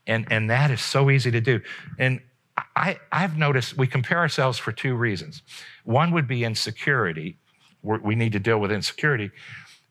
And, 0.07 0.27
and 0.31 0.51
that 0.51 0.71
is 0.71 0.83
so 0.83 1.11
easy 1.11 1.31
to 1.31 1.41
do. 1.41 1.61
And 1.99 2.21
I, 2.57 2.99
I've 3.13 3.37
noticed 3.37 3.77
we 3.77 3.87
compare 3.87 4.19
ourselves 4.19 4.59
for 4.59 4.73
two 4.73 4.95
reasons. 4.95 5.43
One 5.85 6.11
would 6.13 6.27
be 6.27 6.45
insecurity. 6.45 7.39
We're, 7.83 8.01
we 8.01 8.15
need 8.15 8.33
to 8.33 8.39
deal 8.39 8.59
with 8.59 8.73
insecurity. 8.73 9.31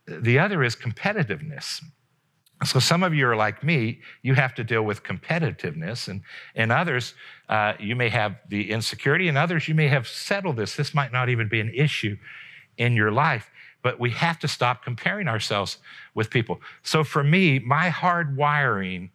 The 0.07 0.39
other 0.39 0.63
is 0.63 0.75
competitiveness. 0.75 1.81
So 2.63 2.79
some 2.79 3.03
of 3.03 3.13
you 3.13 3.27
are 3.27 3.35
like 3.35 3.63
me, 3.63 3.99
you 4.21 4.33
have 4.33 4.55
to 4.55 4.63
deal 4.63 4.83
with 4.83 5.03
competitiveness, 5.03 6.07
and, 6.07 6.21
and 6.55 6.71
others, 6.71 7.13
uh, 7.49 7.73
you 7.79 7.95
may 7.97 8.07
have 8.09 8.37
the 8.47 8.71
insecurity, 8.71 9.27
and 9.27 9.37
others, 9.37 9.67
you 9.67 9.75
may 9.75 9.89
have 9.89 10.07
settled 10.07 10.55
this. 10.55 10.75
This 10.75 10.93
might 10.93 11.11
not 11.11 11.27
even 11.27 11.49
be 11.49 11.59
an 11.59 11.71
issue 11.75 12.17
in 12.77 12.93
your 12.93 13.11
life, 13.11 13.51
but 13.83 13.99
we 13.99 14.09
have 14.11 14.39
to 14.39 14.47
stop 14.47 14.83
comparing 14.83 15.27
ourselves 15.27 15.79
with 16.13 16.29
people. 16.29 16.61
So 16.81 17.03
for 17.03 17.23
me, 17.23 17.59
my 17.59 17.89
hard 17.89 18.37
wiring 18.37 19.11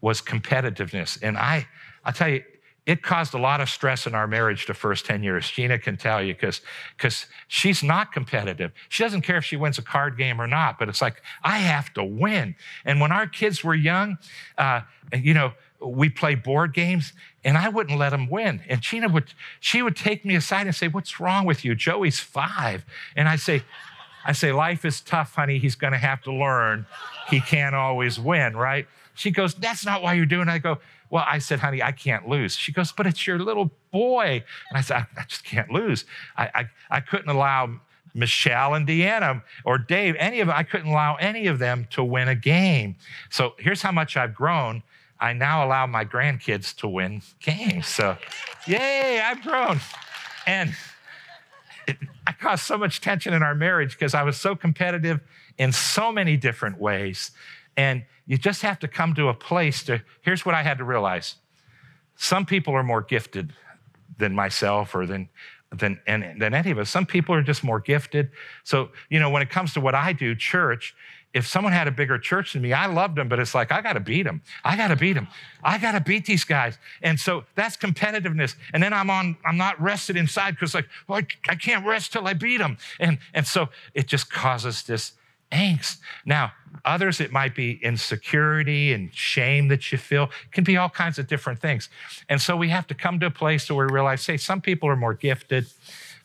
was 0.00 0.22
competitiveness. 0.22 1.18
And 1.22 1.36
I, 1.36 1.68
I'll 2.04 2.14
tell 2.14 2.30
you, 2.30 2.42
it 2.88 3.02
caused 3.02 3.34
a 3.34 3.38
lot 3.38 3.60
of 3.60 3.68
stress 3.68 4.06
in 4.06 4.14
our 4.14 4.26
marriage 4.26 4.64
the 4.64 4.72
first 4.72 5.04
10 5.04 5.22
years. 5.22 5.50
Gina 5.50 5.78
can 5.78 5.98
tell 5.98 6.22
you 6.22 6.34
because 6.34 7.26
she's 7.46 7.82
not 7.82 8.12
competitive. 8.12 8.72
She 8.88 9.02
doesn't 9.02 9.20
care 9.20 9.36
if 9.36 9.44
she 9.44 9.56
wins 9.56 9.76
a 9.76 9.82
card 9.82 10.16
game 10.16 10.40
or 10.40 10.46
not, 10.46 10.78
but 10.78 10.88
it's 10.88 11.02
like, 11.02 11.20
I 11.44 11.58
have 11.58 11.92
to 11.94 12.02
win. 12.02 12.54
And 12.86 12.98
when 12.98 13.12
our 13.12 13.26
kids 13.26 13.62
were 13.62 13.74
young, 13.74 14.16
uh, 14.56 14.80
you 15.12 15.34
know, 15.34 15.52
we 15.84 16.08
play 16.08 16.34
board 16.34 16.72
games 16.72 17.12
and 17.44 17.58
I 17.58 17.68
wouldn't 17.68 17.98
let 17.98 18.08
them 18.08 18.30
win. 18.30 18.62
And 18.70 18.80
Gina 18.80 19.10
would, 19.10 19.34
she 19.60 19.82
would 19.82 19.94
take 19.94 20.24
me 20.24 20.34
aside 20.34 20.66
and 20.66 20.74
say, 20.74 20.88
What's 20.88 21.20
wrong 21.20 21.44
with 21.44 21.66
you? 21.66 21.74
Joey's 21.74 22.18
five. 22.18 22.86
And 23.14 23.28
I 23.28 23.36
say, 23.36 23.64
I 24.24 24.32
say, 24.32 24.50
life 24.50 24.86
is 24.86 25.02
tough, 25.02 25.34
honey. 25.34 25.58
He's 25.58 25.74
going 25.74 25.92
to 25.92 25.98
have 25.98 26.22
to 26.22 26.32
learn. 26.32 26.86
He 27.28 27.40
can't 27.40 27.74
always 27.74 28.18
win, 28.18 28.56
right? 28.56 28.86
She 29.14 29.30
goes, 29.30 29.54
That's 29.54 29.84
not 29.84 30.02
why 30.02 30.14
you're 30.14 30.24
doing 30.24 30.48
it. 30.48 30.52
I 30.52 30.58
go, 30.58 30.78
well, 31.10 31.24
I 31.26 31.38
said, 31.38 31.60
honey, 31.60 31.82
I 31.82 31.92
can't 31.92 32.28
lose. 32.28 32.54
She 32.54 32.72
goes, 32.72 32.92
but 32.92 33.06
it's 33.06 33.26
your 33.26 33.38
little 33.38 33.70
boy. 33.90 34.44
And 34.68 34.78
I 34.78 34.80
said, 34.80 34.96
I, 34.96 35.20
I 35.20 35.24
just 35.24 35.44
can't 35.44 35.70
lose. 35.70 36.04
I, 36.36 36.50
I, 36.54 36.68
I 36.90 37.00
couldn't 37.00 37.28
allow 37.28 37.80
Michelle 38.14 38.74
and 38.74 38.86
Deanna 38.86 39.42
or 39.64 39.78
Dave, 39.78 40.16
any 40.18 40.40
of 40.40 40.48
them, 40.48 40.56
I 40.56 40.62
couldn't 40.62 40.88
allow 40.88 41.14
any 41.16 41.46
of 41.46 41.58
them 41.58 41.86
to 41.90 42.02
win 42.02 42.28
a 42.28 42.34
game. 42.34 42.96
So 43.30 43.54
here's 43.58 43.82
how 43.82 43.92
much 43.92 44.16
I've 44.16 44.34
grown. 44.34 44.82
I 45.20 45.32
now 45.32 45.66
allow 45.66 45.86
my 45.86 46.04
grandkids 46.04 46.74
to 46.76 46.88
win 46.88 47.22
games. 47.40 47.86
So, 47.86 48.16
yay, 48.66 49.20
I've 49.20 49.42
grown. 49.42 49.80
And 50.46 50.74
it, 51.86 51.96
I 52.26 52.32
caused 52.32 52.64
so 52.64 52.78
much 52.78 53.00
tension 53.00 53.34
in 53.34 53.42
our 53.42 53.54
marriage 53.54 53.92
because 53.92 54.14
I 54.14 54.22
was 54.22 54.36
so 54.36 54.54
competitive 54.54 55.20
in 55.58 55.72
so 55.72 56.12
many 56.12 56.36
different 56.36 56.78
ways. 56.78 57.32
And 57.78 58.04
you 58.26 58.36
just 58.36 58.62
have 58.62 58.80
to 58.80 58.88
come 58.88 59.14
to 59.14 59.28
a 59.28 59.34
place 59.34 59.84
to, 59.84 60.02
here's 60.22 60.44
what 60.44 60.54
I 60.54 60.64
had 60.64 60.78
to 60.78 60.84
realize. 60.84 61.36
Some 62.16 62.44
people 62.44 62.74
are 62.74 62.82
more 62.82 63.00
gifted 63.00 63.54
than 64.18 64.34
myself 64.34 64.96
or 64.96 65.06
than, 65.06 65.28
than, 65.72 66.00
and, 66.04 66.42
than 66.42 66.54
any 66.54 66.72
of 66.72 66.78
us. 66.78 66.90
Some 66.90 67.06
people 67.06 67.36
are 67.36 67.42
just 67.42 67.62
more 67.62 67.78
gifted. 67.78 68.30
So, 68.64 68.90
you 69.08 69.20
know, 69.20 69.30
when 69.30 69.42
it 69.42 69.48
comes 69.48 69.74
to 69.74 69.80
what 69.80 69.94
I 69.94 70.12
do, 70.12 70.34
church, 70.34 70.92
if 71.32 71.46
someone 71.46 71.72
had 71.72 71.86
a 71.86 71.92
bigger 71.92 72.18
church 72.18 72.54
than 72.54 72.62
me, 72.62 72.72
I 72.72 72.86
loved 72.86 73.14
them, 73.14 73.28
but 73.28 73.38
it's 73.38 73.54
like, 73.54 73.70
I 73.70 73.80
got 73.80 73.92
to 73.92 74.00
beat 74.00 74.24
them. 74.24 74.42
I 74.64 74.76
got 74.76 74.88
to 74.88 74.96
beat 74.96 75.12
them. 75.12 75.28
I 75.62 75.78
got 75.78 75.92
to 75.92 76.00
beat 76.00 76.26
these 76.26 76.42
guys. 76.42 76.78
And 77.00 77.20
so 77.20 77.44
that's 77.54 77.76
competitiveness. 77.76 78.56
And 78.72 78.82
then 78.82 78.92
I'm 78.92 79.08
on, 79.08 79.36
I'm 79.44 79.56
not 79.56 79.80
rested 79.80 80.16
inside 80.16 80.52
because 80.52 80.74
like, 80.74 80.88
well, 81.06 81.18
I, 81.18 81.52
I 81.52 81.54
can't 81.54 81.86
rest 81.86 82.12
till 82.12 82.26
I 82.26 82.32
beat 82.32 82.58
them. 82.58 82.76
And, 82.98 83.18
and 83.34 83.46
so 83.46 83.68
it 83.94 84.08
just 84.08 84.32
causes 84.32 84.82
this 84.82 85.12
angst. 85.52 85.98
Now, 86.24 86.52
others, 86.84 87.20
it 87.20 87.32
might 87.32 87.54
be 87.54 87.78
insecurity 87.82 88.92
and 88.92 89.14
shame 89.14 89.68
that 89.68 89.90
you 89.90 89.98
feel. 89.98 90.24
It 90.24 90.52
can 90.52 90.64
be 90.64 90.76
all 90.76 90.90
kinds 90.90 91.18
of 91.18 91.26
different 91.26 91.60
things. 91.60 91.88
And 92.28 92.40
so 92.40 92.56
we 92.56 92.68
have 92.68 92.86
to 92.88 92.94
come 92.94 93.18
to 93.20 93.26
a 93.26 93.30
place 93.30 93.70
where 93.70 93.86
we 93.86 93.92
realize, 93.92 94.22
say, 94.22 94.36
some 94.36 94.60
people 94.60 94.88
are 94.88 94.96
more 94.96 95.14
gifted. 95.14 95.66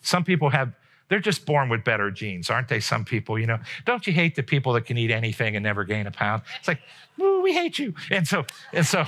Some 0.02 0.24
people 0.24 0.50
have, 0.50 0.72
they're 1.08 1.18
just 1.20 1.46
born 1.46 1.68
with 1.68 1.84
better 1.84 2.10
genes, 2.10 2.50
aren't 2.50 2.68
they? 2.68 2.80
Some 2.80 3.04
people, 3.04 3.38
you 3.38 3.46
know. 3.46 3.58
Don't 3.86 4.06
you 4.06 4.12
hate 4.12 4.34
the 4.34 4.42
people 4.42 4.72
that 4.74 4.84
can 4.84 4.98
eat 4.98 5.10
anything 5.10 5.56
and 5.56 5.62
never 5.62 5.84
gain 5.84 6.06
a 6.06 6.10
pound? 6.10 6.42
It's 6.58 6.68
like, 6.68 6.80
we 7.16 7.52
hate 7.52 7.78
you. 7.78 7.94
And 8.10 8.26
so, 8.26 8.44
and 8.72 8.84
so, 8.84 9.04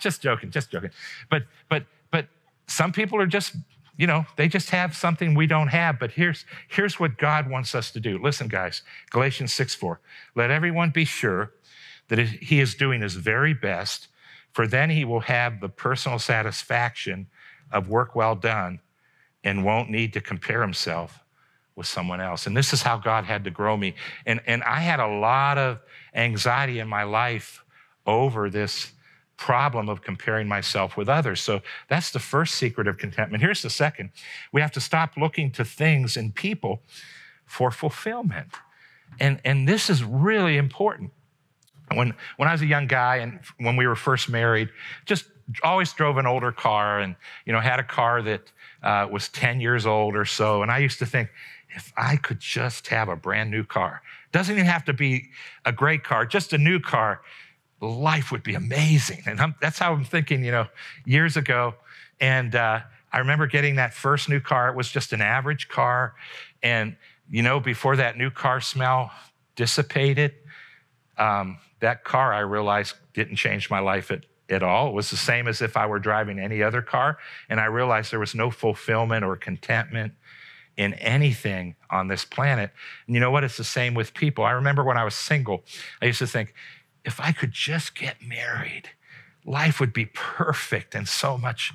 just 0.00 0.22
joking, 0.22 0.50
just 0.50 0.70
joking. 0.70 0.90
But, 1.30 1.44
but, 1.68 1.84
but 2.10 2.26
some 2.68 2.92
people 2.92 3.20
are 3.20 3.26
just 3.26 3.56
you 3.96 4.06
know, 4.06 4.26
they 4.36 4.48
just 4.48 4.70
have 4.70 4.94
something 4.94 5.34
we 5.34 5.46
don't 5.46 5.68
have. 5.68 5.98
But 5.98 6.12
here's, 6.12 6.44
here's 6.68 7.00
what 7.00 7.16
God 7.16 7.48
wants 7.48 7.74
us 7.74 7.90
to 7.92 8.00
do. 8.00 8.18
Listen, 8.22 8.48
guys, 8.48 8.82
Galatians 9.10 9.52
6 9.52 9.74
4. 9.74 10.00
Let 10.34 10.50
everyone 10.50 10.90
be 10.90 11.04
sure 11.04 11.52
that 12.08 12.18
he 12.18 12.60
is 12.60 12.74
doing 12.74 13.00
his 13.00 13.14
very 13.14 13.54
best, 13.54 14.08
for 14.52 14.66
then 14.66 14.90
he 14.90 15.04
will 15.04 15.20
have 15.20 15.60
the 15.60 15.68
personal 15.68 16.18
satisfaction 16.18 17.26
of 17.72 17.88
work 17.88 18.14
well 18.14 18.34
done 18.34 18.80
and 19.42 19.64
won't 19.64 19.90
need 19.90 20.12
to 20.12 20.20
compare 20.20 20.60
himself 20.60 21.20
with 21.74 21.86
someone 21.86 22.20
else. 22.20 22.46
And 22.46 22.56
this 22.56 22.72
is 22.72 22.82
how 22.82 22.96
God 22.96 23.24
had 23.24 23.44
to 23.44 23.50
grow 23.50 23.76
me. 23.76 23.94
And, 24.24 24.40
and 24.46 24.62
I 24.62 24.80
had 24.80 24.98
a 24.98 25.06
lot 25.06 25.58
of 25.58 25.80
anxiety 26.14 26.78
in 26.78 26.88
my 26.88 27.02
life 27.02 27.62
over 28.06 28.48
this 28.48 28.92
problem 29.36 29.88
of 29.88 30.02
comparing 30.02 30.48
myself 30.48 30.96
with 30.96 31.08
others. 31.08 31.40
So 31.40 31.60
that's 31.88 32.10
the 32.10 32.18
first 32.18 32.54
secret 32.54 32.86
of 32.86 32.98
contentment. 32.98 33.42
Here's 33.42 33.62
the 33.62 33.70
second 33.70 34.10
we 34.52 34.60
have 34.60 34.72
to 34.72 34.80
stop 34.80 35.16
looking 35.16 35.50
to 35.52 35.64
things 35.64 36.16
and 36.16 36.34
people 36.34 36.82
for 37.44 37.70
fulfillment. 37.70 38.48
And, 39.20 39.40
and 39.44 39.68
this 39.68 39.88
is 39.88 40.02
really 40.02 40.56
important. 40.56 41.12
When, 41.94 42.14
when 42.36 42.48
I 42.48 42.52
was 42.52 42.62
a 42.62 42.66
young 42.66 42.86
guy 42.86 43.16
and 43.16 43.38
when 43.58 43.76
we 43.76 43.86
were 43.86 43.94
first 43.94 44.28
married, 44.28 44.70
just 45.04 45.26
always 45.62 45.92
drove 45.92 46.16
an 46.16 46.26
older 46.26 46.50
car 46.50 46.98
and 46.98 47.14
you 47.44 47.52
know 47.52 47.60
had 47.60 47.78
a 47.78 47.84
car 47.84 48.20
that 48.22 48.50
uh, 48.82 49.06
was 49.10 49.28
10 49.28 49.60
years 49.60 49.86
old 49.86 50.16
or 50.16 50.24
so. 50.24 50.62
And 50.62 50.70
I 50.70 50.78
used 50.78 50.98
to 50.98 51.06
think, 51.06 51.28
if 51.70 51.92
I 51.96 52.16
could 52.16 52.40
just 52.40 52.88
have 52.88 53.08
a 53.08 53.16
brand 53.16 53.50
new 53.50 53.62
car, 53.62 54.02
doesn't 54.32 54.52
even 54.52 54.66
have 54.66 54.84
to 54.86 54.92
be 54.92 55.28
a 55.64 55.72
great 55.72 56.04
car, 56.04 56.26
just 56.26 56.52
a 56.52 56.58
new 56.58 56.80
car 56.80 57.20
life 57.80 58.32
would 58.32 58.42
be 58.42 58.54
amazing. 58.54 59.22
And 59.26 59.40
I'm, 59.40 59.54
that's 59.60 59.78
how 59.78 59.92
I'm 59.92 60.04
thinking, 60.04 60.44
you 60.44 60.50
know, 60.50 60.66
years 61.04 61.36
ago. 61.36 61.74
And 62.20 62.54
uh, 62.54 62.80
I 63.12 63.18
remember 63.18 63.46
getting 63.46 63.76
that 63.76 63.92
first 63.92 64.28
new 64.28 64.40
car. 64.40 64.68
It 64.68 64.76
was 64.76 64.90
just 64.90 65.12
an 65.12 65.20
average 65.20 65.68
car. 65.68 66.14
And, 66.62 66.96
you 67.30 67.42
know, 67.42 67.60
before 67.60 67.96
that 67.96 68.16
new 68.16 68.30
car 68.30 68.60
smell 68.60 69.10
dissipated, 69.56 70.34
um, 71.18 71.58
that 71.80 72.04
car 72.04 72.32
I 72.32 72.40
realized 72.40 72.96
didn't 73.12 73.36
change 73.36 73.70
my 73.70 73.80
life 73.80 74.10
at, 74.10 74.24
at 74.48 74.62
all. 74.62 74.88
It 74.88 74.94
was 74.94 75.10
the 75.10 75.16
same 75.16 75.48
as 75.48 75.60
if 75.60 75.76
I 75.76 75.86
were 75.86 75.98
driving 75.98 76.38
any 76.38 76.62
other 76.62 76.82
car. 76.82 77.18
And 77.48 77.60
I 77.60 77.66
realized 77.66 78.10
there 78.10 78.20
was 78.20 78.34
no 78.34 78.50
fulfillment 78.50 79.24
or 79.24 79.36
contentment 79.36 80.14
in 80.76 80.92
anything 80.94 81.74
on 81.90 82.08
this 82.08 82.24
planet. 82.24 82.70
And 83.06 83.14
you 83.14 83.20
know 83.20 83.30
what? 83.30 83.44
It's 83.44 83.56
the 83.56 83.64
same 83.64 83.94
with 83.94 84.12
people. 84.12 84.44
I 84.44 84.52
remember 84.52 84.84
when 84.84 84.98
I 84.98 85.04
was 85.04 85.14
single, 85.14 85.64
I 86.02 86.06
used 86.06 86.18
to 86.18 86.26
think, 86.26 86.54
if 87.06 87.20
I 87.20 87.32
could 87.32 87.52
just 87.52 87.94
get 87.94 88.20
married, 88.20 88.90
life 89.46 89.80
would 89.80 89.92
be 89.92 90.06
perfect 90.06 90.94
and 90.94 91.08
so 91.08 91.38
much 91.38 91.72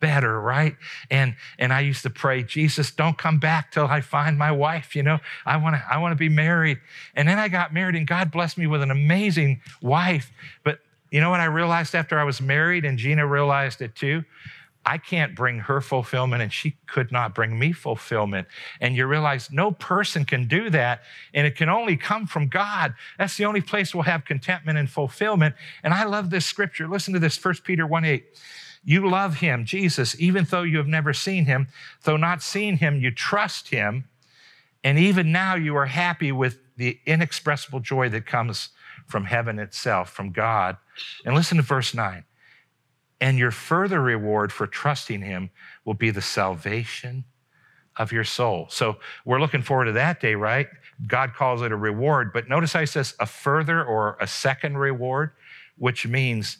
better, 0.00 0.38
right? 0.40 0.76
And 1.10 1.36
and 1.58 1.72
I 1.72 1.80
used 1.80 2.02
to 2.02 2.10
pray, 2.10 2.42
Jesus, 2.42 2.90
don't 2.90 3.16
come 3.16 3.38
back 3.38 3.70
till 3.70 3.86
I 3.86 4.00
find 4.00 4.36
my 4.36 4.50
wife, 4.50 4.94
you 4.96 5.02
know? 5.04 5.20
I 5.46 5.56
want 5.56 5.76
to 5.76 5.82
I 5.88 5.98
want 5.98 6.12
to 6.12 6.16
be 6.16 6.28
married. 6.28 6.78
And 7.14 7.26
then 7.26 7.38
I 7.38 7.48
got 7.48 7.72
married 7.72 7.94
and 7.94 8.06
God 8.06 8.30
blessed 8.30 8.58
me 8.58 8.66
with 8.66 8.82
an 8.82 8.90
amazing 8.90 9.62
wife. 9.80 10.30
But 10.64 10.80
you 11.10 11.20
know 11.20 11.30
what 11.30 11.40
I 11.40 11.44
realized 11.44 11.94
after 11.94 12.18
I 12.18 12.24
was 12.24 12.40
married 12.40 12.84
and 12.84 12.98
Gina 12.98 13.26
realized 13.26 13.80
it 13.80 13.94
too? 13.94 14.24
I 14.84 14.98
can't 14.98 15.34
bring 15.34 15.60
her 15.60 15.80
fulfillment 15.80 16.42
and 16.42 16.52
she 16.52 16.76
could 16.86 17.12
not 17.12 17.34
bring 17.34 17.58
me 17.58 17.72
fulfillment. 17.72 18.48
And 18.80 18.96
you 18.96 19.06
realize 19.06 19.50
no 19.50 19.70
person 19.70 20.24
can 20.24 20.48
do 20.48 20.70
that. 20.70 21.02
And 21.34 21.46
it 21.46 21.56
can 21.56 21.68
only 21.68 21.96
come 21.96 22.26
from 22.26 22.48
God. 22.48 22.94
That's 23.18 23.36
the 23.36 23.44
only 23.44 23.60
place 23.60 23.94
we'll 23.94 24.02
have 24.04 24.24
contentment 24.24 24.78
and 24.78 24.90
fulfillment. 24.90 25.54
And 25.84 25.94
I 25.94 26.04
love 26.04 26.30
this 26.30 26.46
scripture. 26.46 26.88
Listen 26.88 27.14
to 27.14 27.20
this 27.20 27.42
1 27.42 27.54
Peter 27.64 27.86
1 27.86 28.04
8. 28.04 28.24
You 28.84 29.08
love 29.08 29.36
him, 29.36 29.64
Jesus, 29.64 30.20
even 30.20 30.44
though 30.44 30.62
you 30.62 30.78
have 30.78 30.88
never 30.88 31.12
seen 31.12 31.44
him. 31.44 31.68
Though 32.02 32.16
not 32.16 32.42
seeing 32.42 32.78
him, 32.78 33.00
you 33.00 33.12
trust 33.12 33.68
him. 33.68 34.08
And 34.82 34.98
even 34.98 35.30
now 35.30 35.54
you 35.54 35.76
are 35.76 35.86
happy 35.86 36.32
with 36.32 36.58
the 36.76 36.98
inexpressible 37.06 37.78
joy 37.78 38.08
that 38.08 38.26
comes 38.26 38.70
from 39.06 39.26
heaven 39.26 39.60
itself, 39.60 40.10
from 40.10 40.32
God. 40.32 40.76
And 41.24 41.36
listen 41.36 41.58
to 41.58 41.62
verse 41.62 41.94
9. 41.94 42.24
And 43.22 43.38
your 43.38 43.52
further 43.52 44.02
reward 44.02 44.52
for 44.52 44.66
trusting 44.66 45.22
him 45.22 45.50
will 45.84 45.94
be 45.94 46.10
the 46.10 46.20
salvation 46.20 47.24
of 47.96 48.10
your 48.10 48.24
soul. 48.24 48.66
So 48.68 48.96
we're 49.24 49.38
looking 49.38 49.62
forward 49.62 49.84
to 49.84 49.92
that 49.92 50.20
day, 50.20 50.34
right? 50.34 50.66
God 51.06 51.32
calls 51.32 51.62
it 51.62 51.70
a 51.70 51.76
reward, 51.76 52.32
but 52.32 52.48
notice 52.48 52.72
he 52.72 52.84
says 52.84 53.14
a 53.20 53.26
further 53.26 53.84
or 53.84 54.16
a 54.20 54.26
second 54.26 54.76
reward, 54.76 55.30
which 55.78 56.04
means 56.04 56.58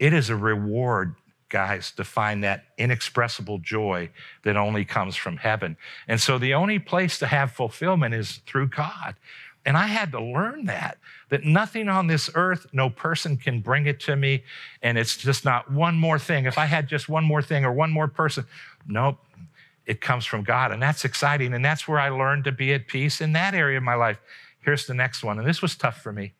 it 0.00 0.12
is 0.12 0.30
a 0.30 0.36
reward, 0.36 1.14
guys, 1.48 1.92
to 1.92 2.02
find 2.02 2.42
that 2.42 2.64
inexpressible 2.76 3.58
joy 3.58 4.10
that 4.42 4.56
only 4.56 4.84
comes 4.84 5.14
from 5.14 5.36
heaven. 5.36 5.76
And 6.08 6.20
so 6.20 6.38
the 6.38 6.54
only 6.54 6.80
place 6.80 7.20
to 7.20 7.26
have 7.28 7.52
fulfillment 7.52 8.14
is 8.14 8.40
through 8.46 8.70
God. 8.70 9.14
And 9.66 9.76
I 9.76 9.86
had 9.86 10.12
to 10.12 10.22
learn 10.22 10.64
that, 10.66 10.98
that 11.28 11.44
nothing 11.44 11.88
on 11.88 12.06
this 12.06 12.30
earth, 12.34 12.66
no 12.72 12.88
person 12.88 13.36
can 13.36 13.60
bring 13.60 13.86
it 13.86 14.00
to 14.00 14.16
me. 14.16 14.42
And 14.82 14.96
it's 14.96 15.16
just 15.16 15.44
not 15.44 15.70
one 15.70 15.96
more 15.96 16.18
thing. 16.18 16.46
If 16.46 16.56
I 16.56 16.64
had 16.64 16.88
just 16.88 17.08
one 17.08 17.24
more 17.24 17.42
thing 17.42 17.64
or 17.64 17.72
one 17.72 17.90
more 17.90 18.08
person, 18.08 18.46
nope, 18.86 19.18
it 19.84 20.00
comes 20.00 20.24
from 20.24 20.44
God. 20.44 20.72
And 20.72 20.82
that's 20.82 21.04
exciting. 21.04 21.52
And 21.52 21.64
that's 21.64 21.86
where 21.86 21.98
I 21.98 22.08
learned 22.08 22.44
to 22.44 22.52
be 22.52 22.72
at 22.72 22.88
peace 22.88 23.20
in 23.20 23.32
that 23.34 23.54
area 23.54 23.76
of 23.76 23.82
my 23.82 23.94
life. 23.94 24.18
Here's 24.60 24.86
the 24.86 24.94
next 24.94 25.22
one. 25.22 25.38
And 25.38 25.46
this 25.46 25.60
was 25.60 25.76
tough 25.76 26.00
for 26.00 26.12
me. 26.12 26.32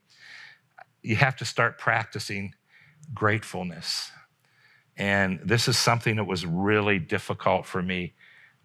You 1.02 1.16
have 1.16 1.36
to 1.36 1.44
start 1.44 1.78
practicing 1.78 2.54
gratefulness. 3.12 4.10
And 4.96 5.40
this 5.44 5.68
is 5.68 5.78
something 5.78 6.16
that 6.16 6.24
was 6.24 6.46
really 6.46 6.98
difficult 6.98 7.66
for 7.66 7.82
me 7.82 8.14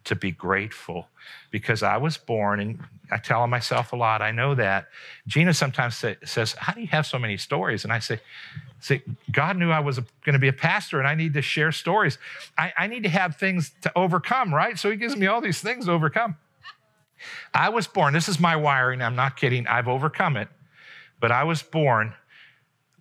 to 0.06 0.16
be 0.16 0.32
grateful 0.32 1.08
because 1.52 1.84
I 1.84 1.98
was 1.98 2.18
born, 2.18 2.60
and 2.60 2.80
I 3.12 3.18
tell 3.18 3.46
myself 3.48 3.94
a 3.94 3.96
lot, 3.96 4.22
I 4.22 4.32
know 4.32 4.56
that. 4.56 4.88
Gina 5.28 5.54
sometimes 5.54 5.98
say, 5.98 6.18
says, 6.24 6.54
How 6.54 6.74
do 6.74 6.82
you 6.82 6.88
have 6.88 7.06
so 7.06 7.20
many 7.20 7.38
stories? 7.38 7.84
And 7.84 7.92
I 7.92 8.00
say, 8.00 8.20
say 8.80 9.04
God 9.32 9.58
knew 9.58 9.72
I 9.72 9.80
was 9.80 10.00
going 10.00 10.34
to 10.34 10.40
be 10.40 10.48
a 10.48 10.54
pastor 10.54 11.00
and 11.00 11.08
I 11.08 11.16
need 11.16 11.34
to 11.34 11.42
share 11.42 11.72
stories. 11.72 12.18
I, 12.58 12.74
I 12.78 12.88
need 12.88 13.04
to 13.04 13.10
have 13.10 13.38
things 13.38 13.72
to 13.82 13.92
overcome, 13.96 14.54
right? 14.54 14.78
So 14.78 14.92
he 14.92 14.98
gives 14.98 15.16
me 15.16 15.28
all 15.28 15.42
these 15.42 15.60
things 15.60 15.86
to 15.86 15.92
overcome. 15.92 16.38
I 17.54 17.70
was 17.70 17.88
born, 17.88 18.14
this 18.14 18.30
is 18.30 18.40
my 18.40 18.56
wiring, 18.56 19.02
I'm 19.02 19.16
not 19.16 19.38
kidding, 19.38 19.66
I've 19.68 19.88
overcome 19.88 20.36
it, 20.38 20.50
but 21.20 21.32
I 21.32 21.44
was 21.46 21.64
born 21.64 22.14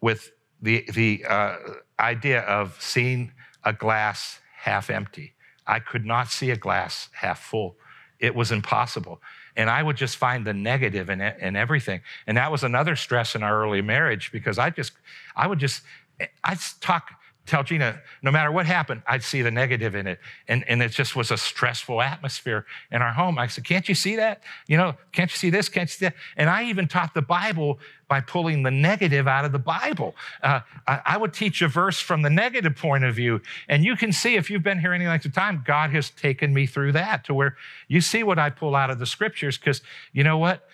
with 0.00 0.30
the, 0.62 0.86
the 0.92 1.24
uh, 1.28 1.56
idea 1.98 2.40
of 2.42 2.76
seeing 2.80 3.32
a 3.64 3.72
glass 3.72 4.38
half 4.56 4.88
empty. 4.88 5.34
I 5.66 5.80
could 5.80 6.04
not 6.04 6.28
see 6.28 6.50
a 6.50 6.56
glass 6.56 7.08
half 7.12 7.40
full. 7.40 7.76
It 8.18 8.34
was 8.34 8.52
impossible. 8.52 9.20
And 9.56 9.70
I 9.70 9.82
would 9.82 9.96
just 9.96 10.16
find 10.16 10.46
the 10.46 10.54
negative 10.54 11.10
in 11.10 11.20
it 11.20 11.36
and 11.40 11.56
everything. 11.56 12.00
And 12.26 12.36
that 12.36 12.50
was 12.50 12.64
another 12.64 12.96
stress 12.96 13.34
in 13.34 13.42
our 13.42 13.62
early 13.62 13.82
marriage 13.82 14.32
because 14.32 14.58
I 14.58 14.70
just, 14.70 14.92
I 15.36 15.46
would 15.46 15.58
just, 15.58 15.82
eh, 16.20 16.26
I'd 16.42 16.58
talk 16.80 17.12
tell 17.46 17.62
Gina, 17.62 18.00
no 18.22 18.30
matter 18.30 18.50
what 18.50 18.64
happened, 18.64 19.02
I'd 19.06 19.22
see 19.22 19.42
the 19.42 19.50
negative 19.50 19.94
in 19.94 20.06
it. 20.06 20.18
And, 20.48 20.64
and 20.68 20.82
it 20.82 20.90
just 20.90 21.14
was 21.14 21.30
a 21.30 21.36
stressful 21.36 22.00
atmosphere 22.00 22.64
in 22.90 23.02
our 23.02 23.12
home. 23.12 23.38
I 23.38 23.48
said, 23.48 23.64
Can't 23.64 23.88
you 23.88 23.94
see 23.94 24.16
that? 24.16 24.42
You 24.66 24.76
know, 24.76 24.94
can't 25.12 25.30
you 25.30 25.36
see 25.36 25.50
this? 25.50 25.68
Can't 25.68 25.88
you 25.88 25.92
see 25.92 26.06
that? 26.06 26.14
And 26.36 26.48
I 26.48 26.64
even 26.64 26.88
taught 26.88 27.12
the 27.12 27.22
Bible 27.22 27.78
by 28.08 28.20
pulling 28.20 28.62
the 28.62 28.70
negative 28.70 29.26
out 29.28 29.44
of 29.44 29.52
the 29.52 29.58
Bible. 29.58 30.14
Uh, 30.42 30.60
I, 30.86 31.00
I, 31.04 31.16
would 31.16 31.32
teach 31.32 31.62
a 31.62 31.68
verse 31.68 32.00
from 32.00 32.22
the 32.22 32.30
negative 32.30 32.76
point 32.76 33.04
of 33.04 33.14
view. 33.14 33.40
And 33.68 33.84
you 33.84 33.96
can 33.96 34.12
see, 34.12 34.36
if 34.36 34.50
you've 34.50 34.62
been 34.62 34.78
here 34.78 34.92
any 34.92 35.06
length 35.06 35.24
of 35.24 35.34
time, 35.34 35.62
God 35.66 35.90
has 35.90 36.10
taken 36.10 36.52
me 36.52 36.66
through 36.66 36.92
that 36.92 37.24
to 37.24 37.34
where 37.34 37.56
you 37.88 38.00
see 38.00 38.22
what 38.22 38.38
I 38.38 38.50
pull 38.50 38.74
out 38.74 38.90
of 38.90 38.98
the 38.98 39.06
scriptures, 39.06 39.58
because 39.58 39.82
you 40.12 40.24
know 40.24 40.38
what? 40.38 40.68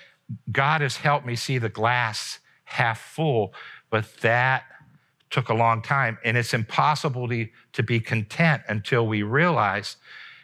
God 0.51 0.81
has 0.81 0.97
helped 0.97 1.27
me 1.27 1.37
see 1.37 1.59
the 1.59 1.69
glass 1.69 2.39
half 2.65 3.01
full, 3.01 3.53
but 3.91 4.21
that 4.21 4.65
took 5.31 5.49
a 5.49 5.55
long 5.55 5.83
time. 5.83 6.19
And 6.25 6.37
it's 6.37 6.53
impossible 6.55 7.29
to, 7.29 7.49
to 7.73 7.83
be 7.83 8.01
content 8.01 8.63
until 8.69 9.07
we 9.07 9.23
realize, 9.23 9.97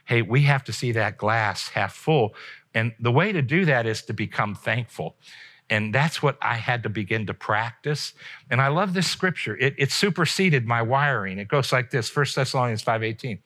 hey, 0.05 0.23
we 0.23 0.43
have 0.43 0.65
to 0.65 0.73
see 0.73 0.93
that 0.93 1.19
glass 1.19 1.69
half 1.71 1.95
full. 1.95 2.35
And 2.75 2.93
the 3.01 3.13
way 3.13 3.33
to 3.33 3.43
do 3.43 3.65
that 3.65 3.87
is 3.87 4.03
to 4.03 4.13
become 4.13 4.55
thankful. 4.55 5.17
And 5.69 5.93
that's 5.93 6.23
what 6.23 6.39
I 6.41 6.55
had 6.55 6.85
to 6.85 6.89
begin 6.89 7.27
to 7.27 7.35
practice. 7.35 8.13
And 8.51 8.61
I 8.61 8.69
love 8.69 8.95
this 8.95 9.09
scripture. 9.09 9.57
It, 9.57 9.75
it 9.79 9.91
superseded 9.91 10.65
my 10.65 10.81
wiring. 10.81 11.39
It 11.39 11.49
goes 11.49 11.73
like 11.73 11.91
this, 11.91 12.15
1 12.15 12.27
Thessalonians 12.35 12.85
5.18. 12.85 13.39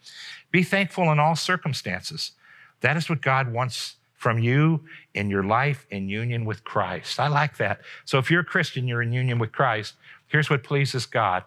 Be 0.50 0.62
thankful 0.62 1.10
in 1.10 1.18
all 1.18 1.34
circumstances. 1.34 2.32
That 2.80 2.96
is 2.96 3.08
what 3.08 3.22
God 3.22 3.52
wants 3.52 3.96
from 4.14 4.38
you 4.38 4.84
in 5.14 5.30
your 5.30 5.42
life 5.42 5.86
in 5.90 6.10
union 6.10 6.44
with 6.44 6.62
Christ. 6.62 7.18
I 7.18 7.28
like 7.28 7.56
that. 7.56 7.80
So 8.04 8.18
if 8.18 8.30
you're 8.30 8.42
a 8.42 8.44
Christian, 8.44 8.86
you're 8.86 9.00
in 9.00 9.14
union 9.14 9.38
with 9.38 9.50
Christ. 9.50 9.94
Here's 10.30 10.48
what 10.48 10.62
pleases 10.62 11.06
God 11.06 11.44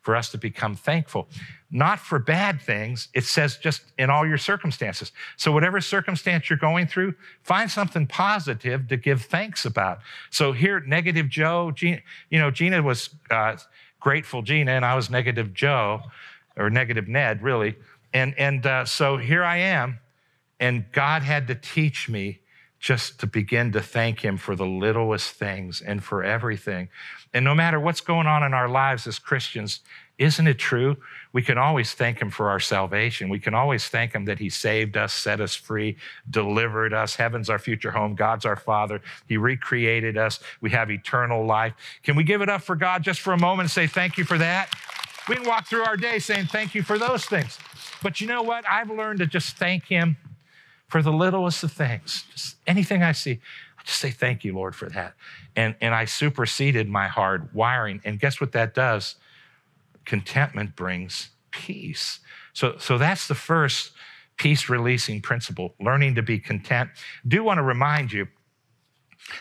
for 0.00 0.16
us 0.16 0.30
to 0.30 0.38
become 0.38 0.74
thankful. 0.74 1.28
Not 1.70 2.00
for 2.00 2.18
bad 2.18 2.60
things, 2.60 3.08
it 3.12 3.24
says 3.24 3.58
just 3.58 3.82
in 3.98 4.08
all 4.08 4.26
your 4.26 4.38
circumstances. 4.38 5.12
So, 5.36 5.52
whatever 5.52 5.80
circumstance 5.80 6.48
you're 6.48 6.58
going 6.58 6.86
through, 6.86 7.14
find 7.42 7.70
something 7.70 8.06
positive 8.06 8.88
to 8.88 8.96
give 8.96 9.22
thanks 9.22 9.66
about. 9.66 9.98
So, 10.30 10.52
here, 10.52 10.80
negative 10.80 11.28
Joe, 11.28 11.70
Gina, 11.70 12.00
you 12.30 12.38
know, 12.38 12.50
Gina 12.50 12.82
was 12.82 13.10
uh, 13.30 13.56
grateful 14.00 14.42
Gina, 14.42 14.72
and 14.72 14.84
I 14.84 14.94
was 14.94 15.10
negative 15.10 15.52
Joe, 15.52 16.00
or 16.56 16.70
negative 16.70 17.06
Ned, 17.06 17.42
really. 17.42 17.76
And, 18.12 18.34
and 18.38 18.66
uh, 18.66 18.84
so 18.84 19.16
here 19.16 19.44
I 19.44 19.58
am, 19.58 20.00
and 20.58 20.84
God 20.92 21.22
had 21.22 21.46
to 21.48 21.54
teach 21.54 22.08
me 22.08 22.40
just 22.80 23.20
to 23.20 23.26
begin 23.26 23.70
to 23.72 23.80
thank 23.80 24.20
Him 24.20 24.38
for 24.38 24.56
the 24.56 24.66
littlest 24.66 25.32
things 25.32 25.82
and 25.82 26.02
for 26.02 26.24
everything. 26.24 26.88
And 27.32 27.44
no 27.44 27.54
matter 27.54 27.78
what's 27.78 28.00
going 28.00 28.26
on 28.26 28.42
in 28.42 28.54
our 28.54 28.68
lives 28.68 29.06
as 29.06 29.18
Christians, 29.18 29.80
isn't 30.16 30.46
it 30.46 30.58
true? 30.58 30.96
We 31.32 31.42
can 31.42 31.58
always 31.58 31.92
thank 31.92 32.20
Him 32.20 32.30
for 32.30 32.48
our 32.48 32.58
salvation. 32.58 33.28
We 33.28 33.38
can 33.38 33.54
always 33.54 33.86
thank 33.88 34.14
Him 34.14 34.24
that 34.24 34.38
He 34.38 34.48
saved 34.48 34.96
us, 34.96 35.12
set 35.12 35.42
us 35.42 35.54
free, 35.54 35.98
delivered 36.30 36.94
us. 36.94 37.14
Heaven's 37.16 37.50
our 37.50 37.58
future 37.58 37.90
home. 37.90 38.14
God's 38.14 38.46
our 38.46 38.56
Father. 38.56 39.02
He 39.28 39.36
recreated 39.36 40.16
us. 40.16 40.40
We 40.62 40.70
have 40.70 40.90
eternal 40.90 41.44
life. 41.44 41.74
Can 42.02 42.16
we 42.16 42.24
give 42.24 42.40
it 42.40 42.48
up 42.48 42.62
for 42.62 42.76
God 42.76 43.02
just 43.02 43.20
for 43.20 43.34
a 43.34 43.38
moment 43.38 43.66
and 43.66 43.70
say 43.70 43.86
thank 43.86 44.16
you 44.16 44.24
for 44.24 44.38
that? 44.38 44.74
We 45.28 45.36
can 45.36 45.46
walk 45.46 45.68
through 45.68 45.84
our 45.84 45.98
day 45.98 46.18
saying 46.18 46.46
thank 46.46 46.74
you 46.74 46.82
for 46.82 46.98
those 46.98 47.26
things. 47.26 47.58
But 48.02 48.22
you 48.22 48.26
know 48.26 48.42
what? 48.42 48.64
I've 48.68 48.90
learned 48.90 49.18
to 49.18 49.26
just 49.26 49.58
thank 49.58 49.84
Him 49.84 50.16
for 50.90 51.02
the 51.02 51.12
littlest 51.12 51.62
of 51.62 51.72
things. 51.72 52.24
Just 52.32 52.56
anything 52.66 53.02
I 53.02 53.12
see, 53.12 53.40
I 53.78 53.82
just 53.84 54.00
say, 54.00 54.10
Thank 54.10 54.44
you, 54.44 54.54
Lord, 54.54 54.74
for 54.74 54.88
that. 54.90 55.14
And, 55.56 55.74
and 55.80 55.94
I 55.94 56.04
superseded 56.04 56.88
my 56.88 57.08
hard 57.08 57.54
wiring. 57.54 58.00
And 58.04 58.18
guess 58.18 58.40
what 58.40 58.52
that 58.52 58.74
does? 58.74 59.14
Contentment 60.04 60.76
brings 60.76 61.30
peace. 61.50 62.20
So, 62.52 62.76
so 62.78 62.98
that's 62.98 63.28
the 63.28 63.34
first 63.34 63.92
peace 64.36 64.68
releasing 64.68 65.20
principle, 65.20 65.74
learning 65.80 66.16
to 66.16 66.22
be 66.22 66.38
content. 66.38 66.90
Do 67.26 67.44
want 67.44 67.58
to 67.58 67.62
remind 67.62 68.12
you 68.12 68.26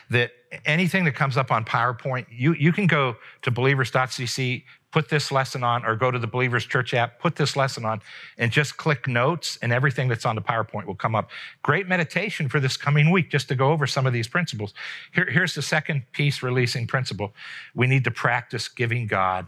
that 0.09 0.31
anything 0.65 1.05
that 1.05 1.13
comes 1.13 1.37
up 1.37 1.51
on 1.51 1.65
PowerPoint, 1.65 2.25
you, 2.29 2.53
you 2.53 2.71
can 2.71 2.87
go 2.87 3.15
to 3.43 3.51
believers.cc 3.51 4.63
put 4.91 5.09
this 5.09 5.31
lesson 5.31 5.63
on, 5.63 5.85
or 5.85 5.95
go 5.95 6.09
to 6.09 6.17
the 6.17 6.27
Believers 6.27 6.65
Church 6.65 6.93
app, 6.93 7.19
put 7.19 7.35
this 7.35 7.55
lesson 7.55 7.85
on, 7.85 8.01
and 8.37 8.51
just 8.51 8.77
click 8.77 9.07
notes, 9.07 9.57
and 9.61 9.71
everything 9.71 10.07
that's 10.07 10.25
on 10.25 10.35
the 10.35 10.41
PowerPoint 10.41 10.85
will 10.85 10.95
come 10.95 11.15
up. 11.15 11.29
Great 11.61 11.87
meditation 11.87 12.49
for 12.49 12.59
this 12.59 12.75
coming 12.75 13.11
week, 13.11 13.29
just 13.29 13.47
to 13.49 13.55
go 13.55 13.71
over 13.71 13.85
some 13.85 14.07
of 14.07 14.13
these 14.13 14.27
principles. 14.27 14.73
Here, 15.13 15.29
here's 15.29 15.53
the 15.53 15.61
second 15.61 16.03
peace 16.11 16.41
releasing 16.41 16.87
principle 16.87 17.33
we 17.75 17.87
need 17.87 18.03
to 18.05 18.11
practice 18.11 18.67
giving 18.67 19.05
God 19.07 19.47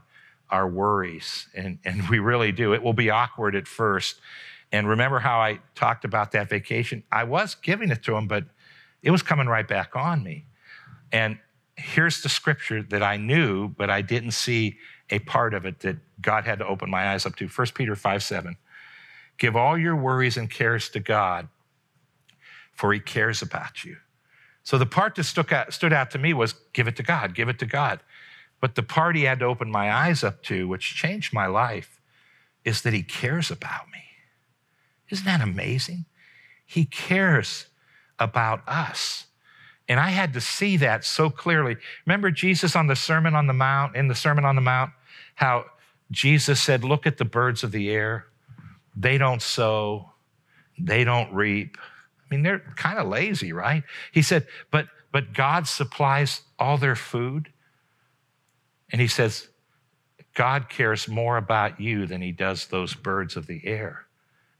our 0.49 0.67
worries, 0.67 1.47
and, 1.55 1.79
and 1.85 2.07
we 2.09 2.19
really 2.19 2.51
do. 2.51 2.73
It 2.73 2.83
will 2.83 2.93
be 2.93 3.09
awkward 3.09 3.55
at 3.55 3.67
first. 3.67 4.19
And 4.73 4.87
remember 4.87 5.19
how 5.19 5.39
I 5.39 5.59
talked 5.75 6.05
about 6.05 6.31
that 6.33 6.49
vacation? 6.49 7.03
I 7.11 7.23
was 7.23 7.55
giving 7.55 7.89
it 7.89 8.03
to 8.03 8.15
him, 8.15 8.27
but 8.27 8.45
it 9.01 9.11
was 9.11 9.21
coming 9.21 9.47
right 9.47 9.67
back 9.67 9.95
on 9.95 10.23
me. 10.23 10.45
And 11.11 11.39
here's 11.75 12.21
the 12.21 12.29
scripture 12.29 12.83
that 12.83 13.03
I 13.03 13.17
knew, 13.17 13.69
but 13.69 13.89
I 13.89 14.01
didn't 14.01 14.31
see 14.31 14.77
a 15.09 15.19
part 15.19 15.53
of 15.53 15.65
it 15.65 15.81
that 15.81 15.97
God 16.21 16.45
had 16.45 16.59
to 16.59 16.67
open 16.67 16.89
my 16.89 17.09
eyes 17.11 17.25
up 17.25 17.35
to. 17.37 17.47
1 17.47 17.67
Peter 17.73 17.95
5 17.95 18.23
7. 18.23 18.57
Give 19.37 19.55
all 19.55 19.77
your 19.77 19.95
worries 19.95 20.37
and 20.37 20.49
cares 20.49 20.89
to 20.89 20.99
God, 20.99 21.47
for 22.73 22.93
he 22.93 22.99
cares 22.99 23.41
about 23.41 23.83
you. 23.83 23.97
So 24.63 24.77
the 24.77 24.85
part 24.85 25.15
that 25.15 25.23
stuck 25.23 25.51
out, 25.51 25.73
stood 25.73 25.93
out 25.93 26.11
to 26.11 26.19
me 26.19 26.33
was 26.33 26.53
give 26.73 26.87
it 26.87 26.95
to 26.97 27.03
God, 27.03 27.33
give 27.33 27.49
it 27.49 27.59
to 27.59 27.65
God. 27.65 28.01
But 28.59 28.75
the 28.75 28.83
part 28.83 29.15
he 29.15 29.23
had 29.23 29.39
to 29.39 29.45
open 29.45 29.71
my 29.71 29.91
eyes 29.91 30.23
up 30.23 30.43
to, 30.43 30.67
which 30.67 30.95
changed 30.95 31.33
my 31.33 31.47
life, 31.47 31.99
is 32.63 32.83
that 32.83 32.93
he 32.93 33.01
cares 33.01 33.49
about 33.49 33.89
me. 33.91 34.03
Isn't 35.09 35.25
that 35.25 35.41
amazing? 35.41 36.05
He 36.65 36.85
cares 36.85 37.65
about 38.19 38.61
us. 38.67 39.25
And 39.91 39.99
I 39.99 40.09
had 40.09 40.33
to 40.33 40.41
see 40.41 40.77
that 40.77 41.03
so 41.03 41.29
clearly. 41.29 41.75
Remember 42.05 42.31
Jesus 42.31 42.75
on 42.75 42.87
the 42.87 42.95
Sermon 42.95 43.35
on 43.35 43.45
the 43.45 43.53
Mount, 43.53 43.95
in 43.95 44.07
the 44.07 44.15
Sermon 44.15 44.45
on 44.45 44.55
the 44.55 44.61
Mount? 44.61 44.91
how 45.35 45.65
Jesus 46.11 46.61
said, 46.61 46.83
Look 46.83 47.07
at 47.07 47.17
the 47.17 47.25
birds 47.25 47.63
of 47.63 47.71
the 47.71 47.89
air. 47.89 48.27
They 48.95 49.17
don't 49.17 49.41
sow, 49.41 50.11
they 50.77 51.03
don't 51.03 51.33
reap. 51.33 51.77
I 51.79 52.35
mean, 52.35 52.43
they're 52.43 52.59
kind 52.75 52.99
of 52.99 53.07
lazy, 53.07 53.51
right? 53.51 53.83
He 54.11 54.21
said, 54.21 54.47
But 54.69 54.87
but 55.11 55.33
God 55.33 55.67
supplies 55.67 56.41
all 56.57 56.77
their 56.77 56.95
food. 56.95 57.51
And 58.91 59.01
he 59.01 59.07
says, 59.07 59.47
God 60.33 60.69
cares 60.69 61.07
more 61.07 61.37
about 61.37 61.81
you 61.81 62.05
than 62.05 62.21
he 62.21 62.31
does 62.31 62.67
those 62.67 62.93
birds 62.93 63.35
of 63.35 63.47
the 63.47 63.65
air. 63.65 64.05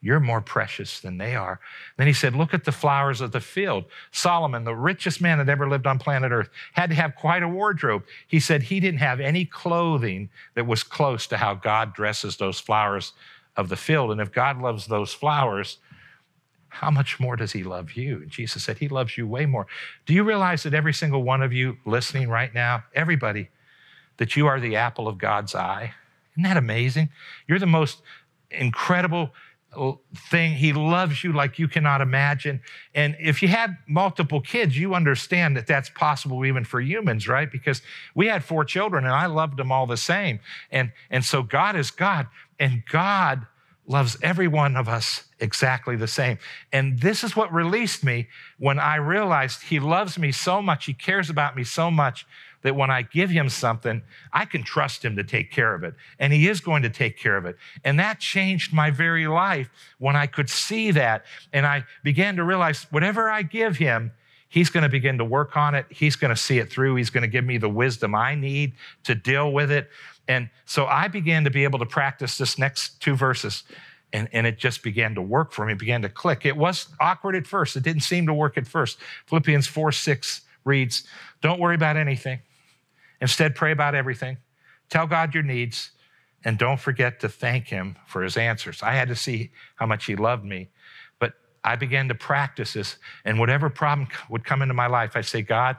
You're 0.03 0.19
more 0.19 0.41
precious 0.41 0.99
than 0.99 1.19
they 1.19 1.35
are. 1.35 1.59
Then 1.97 2.07
he 2.07 2.13
said, 2.13 2.35
Look 2.35 2.55
at 2.55 2.63
the 2.63 2.71
flowers 2.71 3.21
of 3.21 3.31
the 3.31 3.39
field. 3.39 3.85
Solomon, 4.11 4.63
the 4.63 4.75
richest 4.75 5.21
man 5.21 5.37
that 5.37 5.47
ever 5.47 5.69
lived 5.69 5.85
on 5.85 5.99
planet 5.99 6.31
Earth, 6.31 6.49
had 6.73 6.89
to 6.89 6.95
have 6.95 7.15
quite 7.15 7.43
a 7.43 7.47
wardrobe. 7.47 8.03
He 8.27 8.39
said 8.39 8.63
he 8.63 8.79
didn't 8.79 8.99
have 8.99 9.19
any 9.19 9.45
clothing 9.45 10.29
that 10.55 10.65
was 10.65 10.81
close 10.81 11.27
to 11.27 11.37
how 11.37 11.53
God 11.53 11.93
dresses 11.93 12.37
those 12.37 12.59
flowers 12.59 13.13
of 13.55 13.69
the 13.69 13.75
field. 13.75 14.11
And 14.11 14.19
if 14.19 14.31
God 14.31 14.59
loves 14.59 14.87
those 14.87 15.13
flowers, 15.13 15.77
how 16.69 16.89
much 16.89 17.19
more 17.19 17.35
does 17.35 17.51
he 17.51 17.63
love 17.63 17.91
you? 17.91 18.23
And 18.23 18.31
Jesus 18.31 18.63
said, 18.63 18.79
He 18.79 18.87
loves 18.87 19.17
you 19.19 19.27
way 19.27 19.45
more. 19.45 19.67
Do 20.07 20.15
you 20.15 20.23
realize 20.23 20.63
that 20.63 20.73
every 20.73 20.93
single 20.93 21.21
one 21.21 21.43
of 21.43 21.53
you 21.53 21.77
listening 21.85 22.27
right 22.27 22.51
now, 22.51 22.85
everybody, 22.95 23.49
that 24.17 24.35
you 24.35 24.47
are 24.47 24.59
the 24.59 24.77
apple 24.77 25.07
of 25.07 25.19
God's 25.19 25.53
eye? 25.53 25.93
Isn't 26.33 26.43
that 26.43 26.57
amazing? 26.57 27.09
You're 27.45 27.59
the 27.59 27.67
most 27.67 28.01
incredible 28.49 29.33
thing. 30.29 30.53
He 30.53 30.73
loves 30.73 31.23
you 31.23 31.31
like 31.31 31.57
you 31.57 31.67
cannot 31.67 32.01
imagine. 32.01 32.61
And 32.93 33.15
if 33.19 33.41
you 33.41 33.47
have 33.47 33.71
multiple 33.87 34.41
kids, 34.41 34.77
you 34.77 34.93
understand 34.93 35.55
that 35.55 35.65
that's 35.65 35.89
possible 35.89 36.45
even 36.45 36.65
for 36.65 36.81
humans, 36.81 37.27
right? 37.27 37.49
Because 37.49 37.81
we 38.13 38.27
had 38.27 38.43
four 38.43 38.65
children 38.65 39.05
and 39.05 39.13
I 39.13 39.27
loved 39.27 39.57
them 39.57 39.71
all 39.71 39.87
the 39.87 39.97
same. 39.97 40.39
And, 40.71 40.91
and 41.09 41.23
so 41.23 41.41
God 41.41 41.75
is 41.75 41.89
God, 41.89 42.27
and 42.59 42.83
God 42.91 43.47
loves 43.87 44.17
every 44.21 44.47
one 44.47 44.75
of 44.75 44.87
us 44.87 45.25
exactly 45.39 45.95
the 45.95 46.07
same. 46.07 46.37
And 46.71 46.99
this 46.99 47.23
is 47.23 47.35
what 47.35 47.51
released 47.53 48.03
me 48.03 48.27
when 48.59 48.79
I 48.79 48.97
realized 48.97 49.63
He 49.63 49.79
loves 49.79 50.17
me 50.17 50.31
so 50.31 50.61
much, 50.61 50.85
He 50.85 50.93
cares 50.93 51.29
about 51.29 51.55
me 51.55 51.63
so 51.63 51.89
much 51.89 52.25
that 52.61 52.75
when 52.75 52.89
I 52.89 53.01
give 53.01 53.29
him 53.29 53.49
something, 53.49 54.01
I 54.31 54.45
can 54.45 54.63
trust 54.63 55.03
him 55.03 55.15
to 55.15 55.23
take 55.23 55.51
care 55.51 55.73
of 55.73 55.83
it. 55.83 55.93
And 56.19 56.31
he 56.31 56.47
is 56.47 56.59
going 56.59 56.83
to 56.83 56.89
take 56.89 57.17
care 57.17 57.37
of 57.37 57.45
it. 57.45 57.57
And 57.83 57.99
that 57.99 58.19
changed 58.19 58.73
my 58.73 58.91
very 58.91 59.27
life 59.27 59.69
when 59.99 60.15
I 60.15 60.27
could 60.27 60.49
see 60.49 60.91
that. 60.91 61.25
And 61.53 61.65
I 61.65 61.85
began 62.03 62.35
to 62.35 62.43
realize 62.43 62.83
whatever 62.91 63.29
I 63.29 63.41
give 63.41 63.77
him, 63.77 64.11
he's 64.49 64.69
going 64.69 64.83
to 64.83 64.89
begin 64.89 65.17
to 65.17 65.25
work 65.25 65.57
on 65.57 65.75
it. 65.75 65.85
He's 65.89 66.15
going 66.15 66.29
to 66.29 66.39
see 66.39 66.59
it 66.59 66.69
through. 66.69 66.95
He's 66.95 67.09
going 67.09 67.23
to 67.23 67.27
give 67.27 67.45
me 67.45 67.57
the 67.57 67.69
wisdom 67.69 68.13
I 68.13 68.35
need 68.35 68.73
to 69.05 69.15
deal 69.15 69.51
with 69.51 69.71
it. 69.71 69.89
And 70.27 70.49
so 70.65 70.85
I 70.85 71.07
began 71.07 71.43
to 71.45 71.49
be 71.49 71.63
able 71.63 71.79
to 71.79 71.85
practice 71.85 72.37
this 72.37 72.59
next 72.59 73.01
two 73.01 73.15
verses. 73.15 73.63
And, 74.13 74.27
and 74.33 74.45
it 74.45 74.59
just 74.59 74.83
began 74.83 75.15
to 75.15 75.21
work 75.21 75.53
for 75.53 75.65
me, 75.65 75.73
it 75.73 75.79
began 75.79 76.01
to 76.01 76.09
click. 76.09 76.45
It 76.45 76.57
was 76.57 76.87
awkward 76.99 77.35
at 77.35 77.47
first. 77.47 77.77
It 77.77 77.83
didn't 77.83 78.03
seem 78.03 78.27
to 78.27 78.33
work 78.33 78.57
at 78.57 78.67
first. 78.67 78.97
Philippians 79.27 79.67
4 79.67 79.91
6 79.93 80.41
reads, 80.65 81.07
Don't 81.41 81.59
worry 81.59 81.75
about 81.75 81.95
anything. 81.95 82.39
Instead, 83.21 83.55
pray 83.55 83.71
about 83.71 83.95
everything. 83.95 84.37
Tell 84.89 85.07
God 85.07 85.33
your 85.33 85.43
needs 85.43 85.91
and 86.43 86.57
don't 86.57 86.79
forget 86.79 87.19
to 87.19 87.29
thank 87.29 87.67
Him 87.67 87.95
for 88.07 88.23
His 88.23 88.35
answers. 88.35 88.81
I 88.81 88.93
had 88.93 89.07
to 89.09 89.15
see 89.15 89.51
how 89.75 89.85
much 89.85 90.05
He 90.05 90.15
loved 90.15 90.43
me, 90.43 90.69
but 91.19 91.33
I 91.63 91.75
began 91.75 92.07
to 92.07 92.15
practice 92.15 92.73
this. 92.73 92.97
And 93.23 93.39
whatever 93.39 93.69
problem 93.69 94.07
would 94.29 94.43
come 94.43 94.61
into 94.61 94.73
my 94.73 94.87
life, 94.87 95.11
I 95.15 95.21
say, 95.21 95.43
God, 95.43 95.77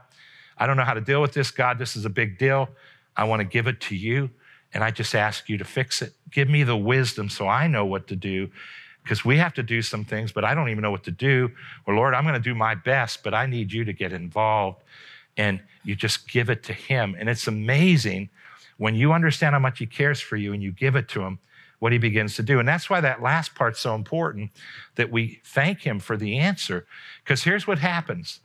I 0.57 0.67
don't 0.67 0.77
know 0.77 0.85
how 0.85 0.95
to 0.95 1.01
deal 1.01 1.21
with 1.21 1.33
this. 1.33 1.51
God, 1.51 1.79
this 1.79 1.97
is 1.97 2.05
a 2.05 2.11
big 2.11 2.39
deal. 2.39 2.69
I 3.17 3.25
want 3.25 3.41
to 3.41 3.45
give 3.45 3.67
it 3.67 3.81
to 3.83 3.97
you. 3.97 4.31
And 4.73 4.83
I 4.83 4.91
just 4.91 5.15
ask 5.15 5.49
you 5.49 5.59
to 5.59 5.65
fix 5.65 6.01
it. 6.01 6.15
Give 6.31 6.49
me 6.49 6.63
the 6.63 6.77
wisdom 6.77 7.29
so 7.29 7.47
I 7.47 7.67
know 7.67 7.85
what 7.85 8.07
to 8.09 8.17
do 8.17 8.49
because 9.03 9.25
we 9.25 9.37
have 9.37 9.53
to 9.55 9.63
do 9.63 9.83
some 9.83 10.05
things, 10.05 10.33
but 10.33 10.45
I 10.45 10.55
don't 10.55 10.69
even 10.71 10.83
know 10.83 10.91
what 10.91 11.05
to 11.05 11.11
do. 11.11 11.51
Or, 11.87 11.95
Lord, 11.95 12.15
I'm 12.15 12.23
going 12.23 12.35
to 12.35 12.41
do 12.41 12.55
my 12.55 12.75
best, 12.75 13.23
but 13.23 13.35
I 13.35 13.47
need 13.47 13.73
you 13.73 13.85
to 13.85 13.93
get 13.93 14.13
involved 14.13 14.83
and 15.37 15.61
you 15.85 15.95
just 15.95 16.29
give 16.29 16.51
it 16.51 16.63
to 16.65 16.73
Him. 16.73 17.17
And 17.19 17.29
it's 17.29 17.47
amazing 17.47 18.31
when 18.79 18.95
you 18.95 19.13
understand 19.13 19.55
how 19.55 19.59
much 19.59 19.79
He 19.79 19.87
cares 19.87 20.21
for 20.21 20.37
you 20.37 20.53
and 20.53 20.63
you 20.63 20.73
give 20.73 20.97
it 20.97 21.09
to 21.09 21.23
Him, 21.23 21.39
what 21.79 21.93
He 21.93 21.99
begins 21.99 22.37
to 22.37 22.43
do. 22.43 22.59
And 22.59 22.69
that's 22.69 22.91
why 22.91 23.01
that 23.01 23.23
last 23.23 23.55
part's 23.55 23.81
so 23.81 23.95
important 23.95 24.51
that 24.97 25.11
we 25.11 25.41
thank 25.45 25.81
Him 25.81 25.99
for 25.99 26.17
the 26.17 26.39
answer. 26.39 26.87
Because 27.25 27.43
here's 27.43 27.67
what 27.67 27.79
happens 27.79 28.41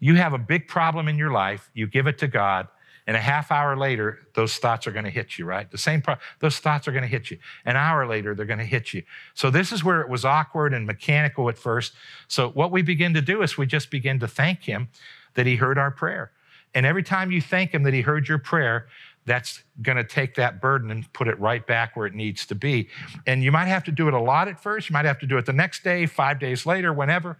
you 0.00 0.16
have 0.16 0.32
a 0.32 0.38
big 0.38 0.66
problem 0.66 1.06
in 1.06 1.16
your 1.16 1.30
life, 1.30 1.70
you 1.74 1.86
give 1.86 2.06
it 2.06 2.18
to 2.18 2.28
God. 2.28 2.68
And 3.06 3.16
a 3.16 3.20
half 3.20 3.50
hour 3.50 3.76
later, 3.76 4.20
those 4.34 4.56
thoughts 4.56 4.86
are 4.86 4.92
going 4.92 5.04
to 5.04 5.10
hit 5.10 5.36
you, 5.36 5.44
right? 5.44 5.68
The 5.68 5.78
same, 5.78 6.02
pro- 6.02 6.16
those 6.38 6.58
thoughts 6.58 6.86
are 6.86 6.92
going 6.92 7.02
to 7.02 7.08
hit 7.08 7.32
you. 7.32 7.38
An 7.64 7.76
hour 7.76 8.06
later, 8.06 8.34
they're 8.34 8.46
going 8.46 8.60
to 8.60 8.64
hit 8.64 8.94
you. 8.94 9.02
So 9.34 9.50
this 9.50 9.72
is 9.72 9.82
where 9.82 10.00
it 10.00 10.08
was 10.08 10.24
awkward 10.24 10.72
and 10.72 10.86
mechanical 10.86 11.48
at 11.48 11.58
first. 11.58 11.94
So 12.28 12.50
what 12.50 12.70
we 12.70 12.82
begin 12.82 13.12
to 13.14 13.20
do 13.20 13.42
is 13.42 13.58
we 13.58 13.66
just 13.66 13.90
begin 13.90 14.20
to 14.20 14.28
thank 14.28 14.62
Him 14.62 14.88
that 15.34 15.46
He 15.46 15.56
heard 15.56 15.78
our 15.78 15.90
prayer. 15.90 16.32
And 16.74 16.86
every 16.86 17.02
time 17.02 17.30
you 17.30 17.40
thank 17.40 17.72
Him 17.72 17.82
that 17.82 17.94
He 17.94 18.00
heard 18.00 18.28
your 18.28 18.38
prayer, 18.38 18.86
that's 19.24 19.62
going 19.80 19.96
to 19.96 20.04
take 20.04 20.34
that 20.34 20.60
burden 20.60 20.90
and 20.90 21.10
put 21.12 21.28
it 21.28 21.38
right 21.38 21.64
back 21.66 21.96
where 21.96 22.06
it 22.06 22.14
needs 22.14 22.44
to 22.46 22.54
be. 22.54 22.88
And 23.26 23.42
you 23.42 23.52
might 23.52 23.66
have 23.66 23.84
to 23.84 23.92
do 23.92 24.08
it 24.08 24.14
a 24.14 24.20
lot 24.20 24.48
at 24.48 24.60
first. 24.60 24.88
You 24.88 24.94
might 24.94 25.04
have 25.04 25.20
to 25.20 25.26
do 25.26 25.38
it 25.38 25.46
the 25.46 25.52
next 25.52 25.84
day, 25.84 26.06
five 26.06 26.40
days 26.40 26.66
later, 26.66 26.92
whenever. 26.92 27.38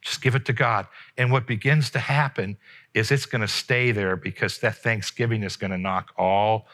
Just 0.00 0.22
give 0.22 0.34
it 0.34 0.46
to 0.46 0.54
God. 0.54 0.86
And 1.18 1.30
what 1.30 1.46
begins 1.46 1.90
to 1.90 1.98
happen 1.98 2.56
is 2.94 3.10
it's 3.10 3.26
going 3.26 3.42
to 3.42 3.48
stay 3.48 3.92
there 3.92 4.16
because 4.16 4.58
that 4.58 4.76
thanksgiving 4.76 5.42
is 5.42 5.56
going 5.56 5.70
to 5.70 5.78
knock 5.78 6.12
all 6.16 6.66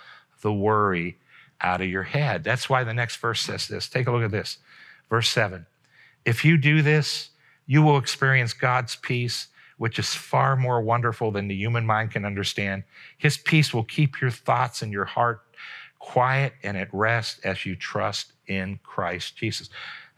the 0.43 0.53
worry 0.53 1.19
out 1.61 1.81
of 1.81 1.89
your 1.89 2.05
head. 2.05 2.45
That's 2.45 2.71
why 2.71 2.85
the 2.85 2.95
next 2.95 3.17
verse 3.17 3.41
says 3.41 3.67
this. 3.67 3.89
Take 3.89 4.07
a 4.07 4.13
look 4.13 4.23
at 4.23 4.31
this. 4.31 4.59
Verse 5.11 5.29
7. 5.29 5.67
If 6.25 6.45
you 6.45 6.57
do 6.57 6.83
this, 6.83 7.31
you 7.67 7.83
will 7.83 7.99
experience 7.99 8.53
God's 8.53 8.95
peace 8.95 9.49
which 9.79 9.99
is 9.99 10.15
far 10.15 10.57
more 10.57 10.81
wonderful 10.81 11.31
than 11.31 11.49
the 11.49 11.55
human 11.55 11.85
mind 11.85 12.11
can 12.11 12.25
understand. 12.25 12.83
His 13.19 13.37
peace 13.37 13.75
will 13.75 13.85
keep 13.85 14.21
your 14.21 14.31
thoughts 14.31 14.83
and 14.83 14.93
your 14.93 15.05
heart 15.05 15.43
quiet 15.99 16.55
and 16.63 16.77
at 16.77 16.93
rest 16.93 17.41
as 17.45 17.67
you 17.67 17.75
trust 17.75 18.33
in 18.47 18.79
Christ 18.83 19.37
Jesus. 19.37 19.69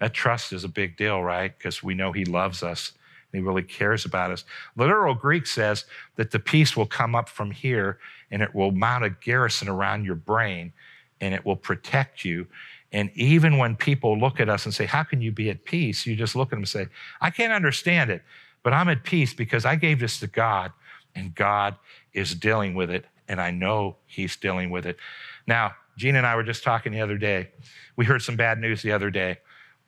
That 0.01 0.15
trust 0.15 0.53
is 0.53 0.65
a 0.65 0.69
big 0.69 0.97
deal, 0.97 1.23
right? 1.23 1.57
Because 1.57 1.83
we 1.83 1.95
know 1.95 2.13
He 2.13 2.25
loves 2.25 2.63
us 2.63 2.93
and 3.33 3.41
He 3.41 3.47
really 3.47 3.63
cares 3.63 4.05
about 4.05 4.31
us. 4.31 4.45
Literal 4.77 5.15
Greek 5.15 5.47
says 5.47 5.85
that 6.17 6.31
the 6.31 6.39
peace 6.39 6.77
will 6.77 6.87
come 6.87 7.15
up 7.15 7.29
from 7.29 7.51
here 7.51 7.99
and 8.31 8.43
it 8.43 8.55
will 8.55 8.71
mount 8.71 9.05
a 9.05 9.11
garrison 9.11 9.69
around 9.69 10.05
your 10.05 10.15
brain 10.15 10.73
and 11.21 11.35
it 11.35 11.45
will 11.45 11.57
protect 11.57 12.25
you. 12.25 12.47
And 12.93 13.11
even 13.15 13.59
when 13.59 13.77
people 13.77 14.19
look 14.19 14.41
at 14.41 14.49
us 14.49 14.65
and 14.65 14.75
say, 14.75 14.87
How 14.87 15.03
can 15.03 15.21
you 15.21 15.33
be 15.33 15.51
at 15.51 15.65
peace? 15.65 16.07
You 16.07 16.17
just 16.17 16.37
look 16.37 16.49
at 16.49 16.51
them 16.51 16.61
and 16.61 16.69
say, 16.69 16.87
I 17.21 17.31
can't 17.31 17.53
understand 17.53 18.11
it. 18.11 18.23
But 18.69 18.75
I'm 18.75 18.91
at 18.91 19.03
peace 19.03 19.33
because 19.33 19.65
I 19.65 19.77
gave 19.77 19.99
this 19.99 20.21
to 20.21 20.27
God 20.27 20.73
and 21.15 21.35
God 21.35 21.77
is 22.13 22.35
dealing 22.35 22.75
with 22.75 22.91
it. 22.91 23.07
And 23.27 23.41
I 23.41 23.51
know 23.51 23.97
He's 24.05 24.37
dealing 24.37 24.69
with 24.69 24.85
it. 24.85 24.99
Now, 25.47 25.73
Gina 25.97 26.19
and 26.19 26.27
I 26.27 26.37
were 26.37 26.43
just 26.43 26.63
talking 26.63 26.93
the 26.93 27.01
other 27.01 27.17
day. 27.17 27.49
We 27.97 28.05
heard 28.05 28.21
some 28.21 28.37
bad 28.37 28.59
news 28.59 28.83
the 28.83 28.93
other 28.93 29.09
day. 29.09 29.39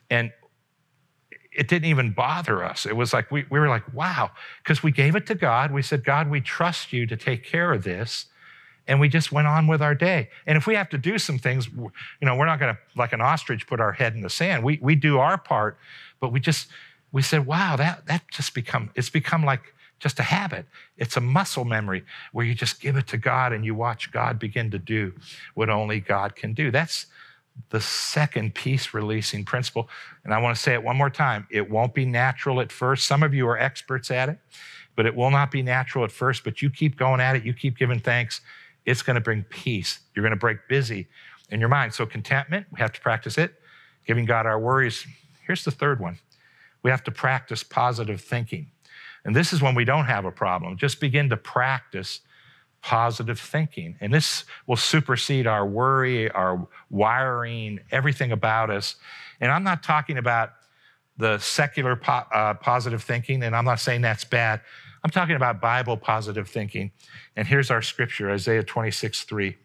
And 0.08 0.32
it 1.52 1.68
didn't 1.68 1.90
even 1.90 2.12
bother 2.12 2.64
us. 2.64 2.86
It 2.86 2.96
was 2.96 3.12
like, 3.12 3.30
we, 3.30 3.44
we 3.50 3.60
were 3.60 3.68
like, 3.68 3.92
wow, 3.92 4.30
because 4.62 4.82
we 4.82 4.92
gave 4.92 5.14
it 5.14 5.26
to 5.26 5.34
God. 5.34 5.72
We 5.72 5.82
said, 5.82 6.02
God, 6.02 6.30
we 6.30 6.40
trust 6.40 6.90
you 6.90 7.06
to 7.06 7.18
take 7.18 7.44
care 7.44 7.74
of 7.74 7.84
this. 7.84 8.28
And 8.88 8.98
we 8.98 9.10
just 9.10 9.30
went 9.30 9.46
on 9.46 9.66
with 9.66 9.82
our 9.82 9.94
day. 9.94 10.30
And 10.46 10.56
if 10.56 10.66
we 10.66 10.74
have 10.74 10.88
to 10.88 10.96
do 10.96 11.18
some 11.18 11.38
things, 11.38 11.68
you 11.68 11.92
know, 12.22 12.34
we're 12.34 12.46
not 12.46 12.58
going 12.58 12.74
to, 12.74 12.80
like 12.96 13.12
an 13.12 13.20
ostrich, 13.20 13.66
put 13.66 13.78
our 13.78 13.92
head 13.92 14.14
in 14.14 14.22
the 14.22 14.30
sand. 14.30 14.64
We, 14.64 14.78
we 14.80 14.94
do 14.94 15.18
our 15.18 15.36
part, 15.36 15.76
but 16.18 16.32
we 16.32 16.40
just, 16.40 16.68
we 17.12 17.22
said, 17.22 17.46
wow, 17.46 17.76
that, 17.76 18.06
that 18.06 18.22
just 18.30 18.54
become, 18.54 18.90
it's 18.94 19.10
become 19.10 19.44
like 19.44 19.74
just 19.98 20.18
a 20.18 20.22
habit. 20.22 20.66
It's 20.96 21.16
a 21.16 21.20
muscle 21.20 21.64
memory 21.64 22.04
where 22.32 22.44
you 22.44 22.54
just 22.54 22.80
give 22.80 22.96
it 22.96 23.06
to 23.08 23.18
God 23.18 23.52
and 23.52 23.64
you 23.64 23.74
watch 23.74 24.10
God 24.10 24.38
begin 24.38 24.70
to 24.70 24.78
do 24.78 25.12
what 25.54 25.68
only 25.68 26.00
God 26.00 26.34
can 26.34 26.54
do. 26.54 26.70
That's 26.70 27.06
the 27.68 27.80
second 27.80 28.54
peace 28.54 28.94
releasing 28.94 29.44
principle. 29.44 29.88
And 30.24 30.32
I 30.32 30.38
want 30.38 30.56
to 30.56 30.62
say 30.62 30.72
it 30.72 30.82
one 30.82 30.96
more 30.96 31.10
time. 31.10 31.46
It 31.50 31.70
won't 31.70 31.94
be 31.94 32.06
natural 32.06 32.60
at 32.60 32.72
first. 32.72 33.06
Some 33.06 33.22
of 33.22 33.34
you 33.34 33.46
are 33.48 33.58
experts 33.58 34.10
at 34.10 34.28
it, 34.28 34.38
but 34.96 35.04
it 35.04 35.14
will 35.14 35.30
not 35.30 35.50
be 35.50 35.62
natural 35.62 36.04
at 36.04 36.12
first. 36.12 36.44
But 36.44 36.62
you 36.62 36.70
keep 36.70 36.96
going 36.96 37.20
at 37.20 37.36
it, 37.36 37.44
you 37.44 37.52
keep 37.52 37.76
giving 37.76 38.00
thanks. 38.00 38.40
It's 38.86 39.02
going 39.02 39.14
to 39.14 39.20
bring 39.20 39.44
peace. 39.44 40.00
You're 40.14 40.22
going 40.22 40.30
to 40.30 40.36
break 40.36 40.66
busy 40.68 41.08
in 41.50 41.60
your 41.60 41.68
mind. 41.68 41.92
So, 41.92 42.06
contentment, 42.06 42.66
we 42.72 42.80
have 42.80 42.92
to 42.94 43.00
practice 43.00 43.36
it. 43.36 43.54
Giving 44.06 44.24
God 44.24 44.46
our 44.46 44.58
worries. 44.58 45.06
Here's 45.46 45.64
the 45.64 45.70
third 45.70 46.00
one 46.00 46.18
we 46.82 46.90
have 46.90 47.04
to 47.04 47.10
practice 47.10 47.62
positive 47.62 48.20
thinking. 48.20 48.70
And 49.24 49.36
this 49.36 49.52
is 49.52 49.60
when 49.60 49.74
we 49.74 49.84
don't 49.84 50.06
have 50.06 50.24
a 50.24 50.30
problem. 50.30 50.76
Just 50.76 51.00
begin 51.00 51.28
to 51.30 51.36
practice 51.36 52.20
positive 52.82 53.38
thinking. 53.38 53.96
And 54.00 54.12
this 54.12 54.44
will 54.66 54.76
supersede 54.76 55.46
our 55.46 55.66
worry, 55.66 56.30
our 56.30 56.66
wiring, 56.88 57.80
everything 57.90 58.32
about 58.32 58.70
us. 58.70 58.96
And 59.40 59.52
I'm 59.52 59.62
not 59.62 59.82
talking 59.82 60.16
about 60.16 60.52
the 61.18 61.38
secular 61.38 61.96
po- 61.96 62.24
uh, 62.32 62.54
positive 62.54 63.02
thinking, 63.02 63.42
and 63.42 63.54
I'm 63.54 63.66
not 63.66 63.80
saying 63.80 64.00
that's 64.00 64.24
bad. 64.24 64.62
I'm 65.04 65.10
talking 65.10 65.36
about 65.36 65.60
Bible 65.60 65.96
positive 65.96 66.48
thinking. 66.48 66.92
And 67.36 67.46
here's 67.46 67.70
our 67.70 67.82
scripture 67.82 68.30
Isaiah 68.30 68.62
26, 68.62 69.24
3. 69.24 69.56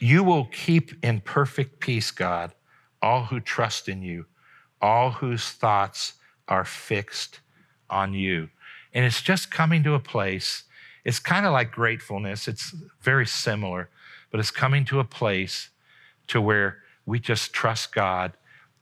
You 0.00 0.24
will 0.24 0.46
keep 0.46 1.04
in 1.04 1.20
perfect 1.20 1.80
peace, 1.80 2.10
God, 2.10 2.54
all 3.02 3.24
who 3.24 3.40
trust 3.40 3.88
in 3.88 4.02
you 4.02 4.26
all 4.80 5.10
whose 5.10 5.50
thoughts 5.50 6.14
are 6.46 6.64
fixed 6.64 7.40
on 7.90 8.14
you. 8.14 8.48
And 8.94 9.04
it's 9.04 9.22
just 9.22 9.50
coming 9.50 9.82
to 9.84 9.94
a 9.94 10.00
place, 10.00 10.64
it's 11.04 11.18
kind 11.18 11.46
of 11.46 11.52
like 11.52 11.70
gratefulness. 11.70 12.48
It's 12.48 12.74
very 13.00 13.26
similar, 13.26 13.88
but 14.30 14.40
it's 14.40 14.50
coming 14.50 14.84
to 14.86 15.00
a 15.00 15.04
place 15.04 15.70
to 16.28 16.40
where 16.40 16.78
we 17.06 17.18
just 17.18 17.52
trust 17.52 17.94
God 17.94 18.32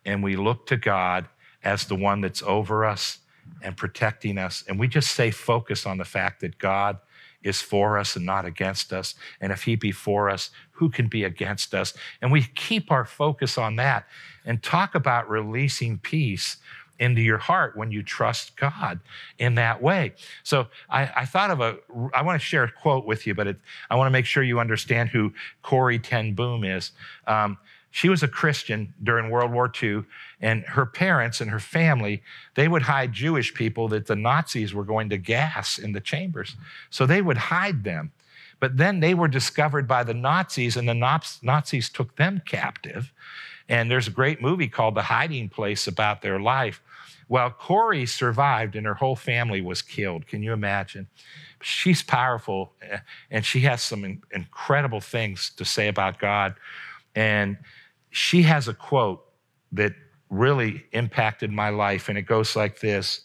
and 0.05 0.23
we 0.23 0.37
look 0.37 0.67
to 0.67 0.77
God 0.77 1.29
as 1.63 1.85
the 1.85 1.95
one 1.95 2.21
that's 2.21 2.43
over 2.43 2.85
us 2.85 3.19
and 3.63 3.77
protecting 3.77 4.39
us. 4.39 4.65
And 4.69 4.79
we 4.79 4.89
just 4.89 5.13
stay 5.13 5.31
focused 5.31 5.87
on 5.87 5.99
the 5.99 6.05
fact 6.05 6.41
that 6.41 6.59
God 6.59 6.99
is 7.47 7.63
for 7.63 7.97
us 7.97 8.17
and 8.17 8.27
not 8.27 8.45
against 8.45 8.93
us. 8.93 9.15
And 9.41 9.53
if 9.53 9.63
he 9.63 9.77
be 9.77 9.93
for 9.93 10.29
us, 10.29 10.51
who 10.73 10.91
can 10.91 11.07
be 11.07 11.25
against 11.25 11.75
us? 11.75 11.95
And 12.21 12.33
we 12.33 12.43
keep 12.43 12.91
our 12.91 13.05
focus 13.05 13.57
on 13.57 13.77
that 13.77 14.07
and 14.45 14.63
talk 14.63 14.95
about 14.95 15.31
releasing 15.31 15.99
peace 15.99 16.57
into 16.99 17.21
your 17.21 17.39
heart 17.39 17.77
when 17.77 17.93
you 17.93 18.03
trust 18.03 18.57
God 18.57 19.01
in 19.39 19.55
that 19.57 19.83
way. 19.83 20.15
So 20.43 20.67
I, 20.89 21.03
I 21.15 21.25
thought 21.27 21.51
of 21.51 21.61
a, 21.61 21.77
I 22.15 22.23
want 22.23 22.41
to 22.41 22.47
share 22.47 22.65
a 22.65 22.73
quote 22.73 23.05
with 23.05 23.27
you, 23.27 23.35
but 23.35 23.47
it, 23.47 23.57
I 23.91 23.97
want 23.97 24.07
to 24.07 24.13
make 24.13 24.27
sure 24.27 24.43
you 24.43 24.61
understand 24.61 25.11
who 25.11 25.33
Corrie 25.63 25.99
ten 25.99 26.35
Boom 26.35 26.65
is. 26.65 26.93
Um, 27.27 27.59
she 27.91 28.09
was 28.09 28.23
a 28.23 28.29
Christian 28.29 28.93
during 29.03 29.31
World 29.31 29.53
War 29.53 29.73
II, 29.83 30.05
and 30.41 30.65
her 30.65 30.85
parents 30.85 31.41
and 31.41 31.51
her 31.51 31.61
family, 31.61 32.23
they 32.55 32.69
would 32.69 32.83
hide 32.83 33.13
Jewish 33.13 33.55
people 33.55 33.89
that 33.89 34.07
the 34.07 34.17
Nazis 34.17 34.75
were 34.75 34.85
going 34.85 35.09
to 35.11 35.17
gas 35.17 35.79
in 35.79 35.93
the 35.93 36.01
chambers. 36.01 36.57
So 36.91 37.07
they 37.07 37.23
would 37.23 37.39
hide 37.39 37.85
them. 37.85 38.13
But 38.61 38.77
then 38.77 39.01
they 39.01 39.15
were 39.15 39.29
discovered 39.29 39.87
by 39.87 40.03
the 40.03 40.15
Nazis, 40.15 40.77
and 40.77 40.89
the 40.89 40.95
Nazis 41.43 41.89
took 41.89 42.17
them 42.17 42.43
captive. 42.47 43.13
And 43.69 43.91
there's 43.91 44.09
a 44.09 44.13
great 44.13 44.41
movie 44.41 44.69
called 44.69 44.95
The 44.95 45.03
Hiding 45.03 45.49
Place 45.49 45.87
about 45.87 46.23
their 46.23 46.41
life. 46.41 46.83
Well, 47.29 47.51
Corrie 47.51 48.07
survived 48.07 48.77
and 48.77 48.87
her 48.87 48.95
whole 48.95 49.17
family 49.17 49.61
was 49.61 49.83
killed. 49.83 50.27
Can 50.27 50.43
you 50.43 50.53
imagine? 50.53 51.09
She's 51.61 52.03
powerful 52.03 52.73
eh, 52.83 52.99
and 53.31 53.45
she 53.45 53.61
has 53.61 53.83
some 53.83 54.23
incredible 54.31 55.01
things 55.01 55.51
to 55.57 55.65
say 55.65 55.89
about 55.89 56.21
God. 56.21 56.55
And 57.17 57.57
she 58.11 58.43
has 58.43 58.69
a 58.69 58.75
quote 58.75 59.25
that 59.73 59.93
really 60.31 60.85
impacted 60.93 61.51
my 61.51 61.71
life, 61.71 62.09
and 62.09 62.17
it 62.17 62.23
goes 62.23 62.55
like 62.55 62.81
this 62.81 63.23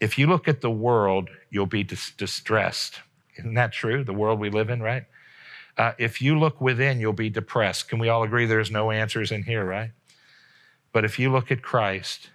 If 0.00 0.18
you 0.18 0.26
look 0.26 0.48
at 0.48 0.60
the 0.60 0.70
world, 0.70 1.30
you'll 1.50 1.66
be 1.66 1.84
dis- 1.84 2.12
distressed. 2.12 3.00
Isn't 3.38 3.54
that 3.54 3.72
true? 3.72 4.04
The 4.04 4.12
world 4.12 4.38
we 4.38 4.50
live 4.50 4.68
in, 4.68 4.82
right? 4.82 5.04
Uh, 5.78 5.92
if 5.98 6.20
you 6.20 6.38
look 6.38 6.60
within, 6.60 7.00
you'll 7.00 7.12
be 7.12 7.30
depressed. 7.30 7.88
Can 7.88 7.98
we 7.98 8.08
all 8.08 8.22
agree 8.22 8.44
there's 8.44 8.70
no 8.70 8.90
answers 8.90 9.32
in 9.32 9.44
here, 9.44 9.64
right? 9.64 9.92
But 10.92 11.04
if 11.04 11.18
you 11.18 11.30
look 11.30 11.50
at 11.50 11.62
Christ, 11.62 12.30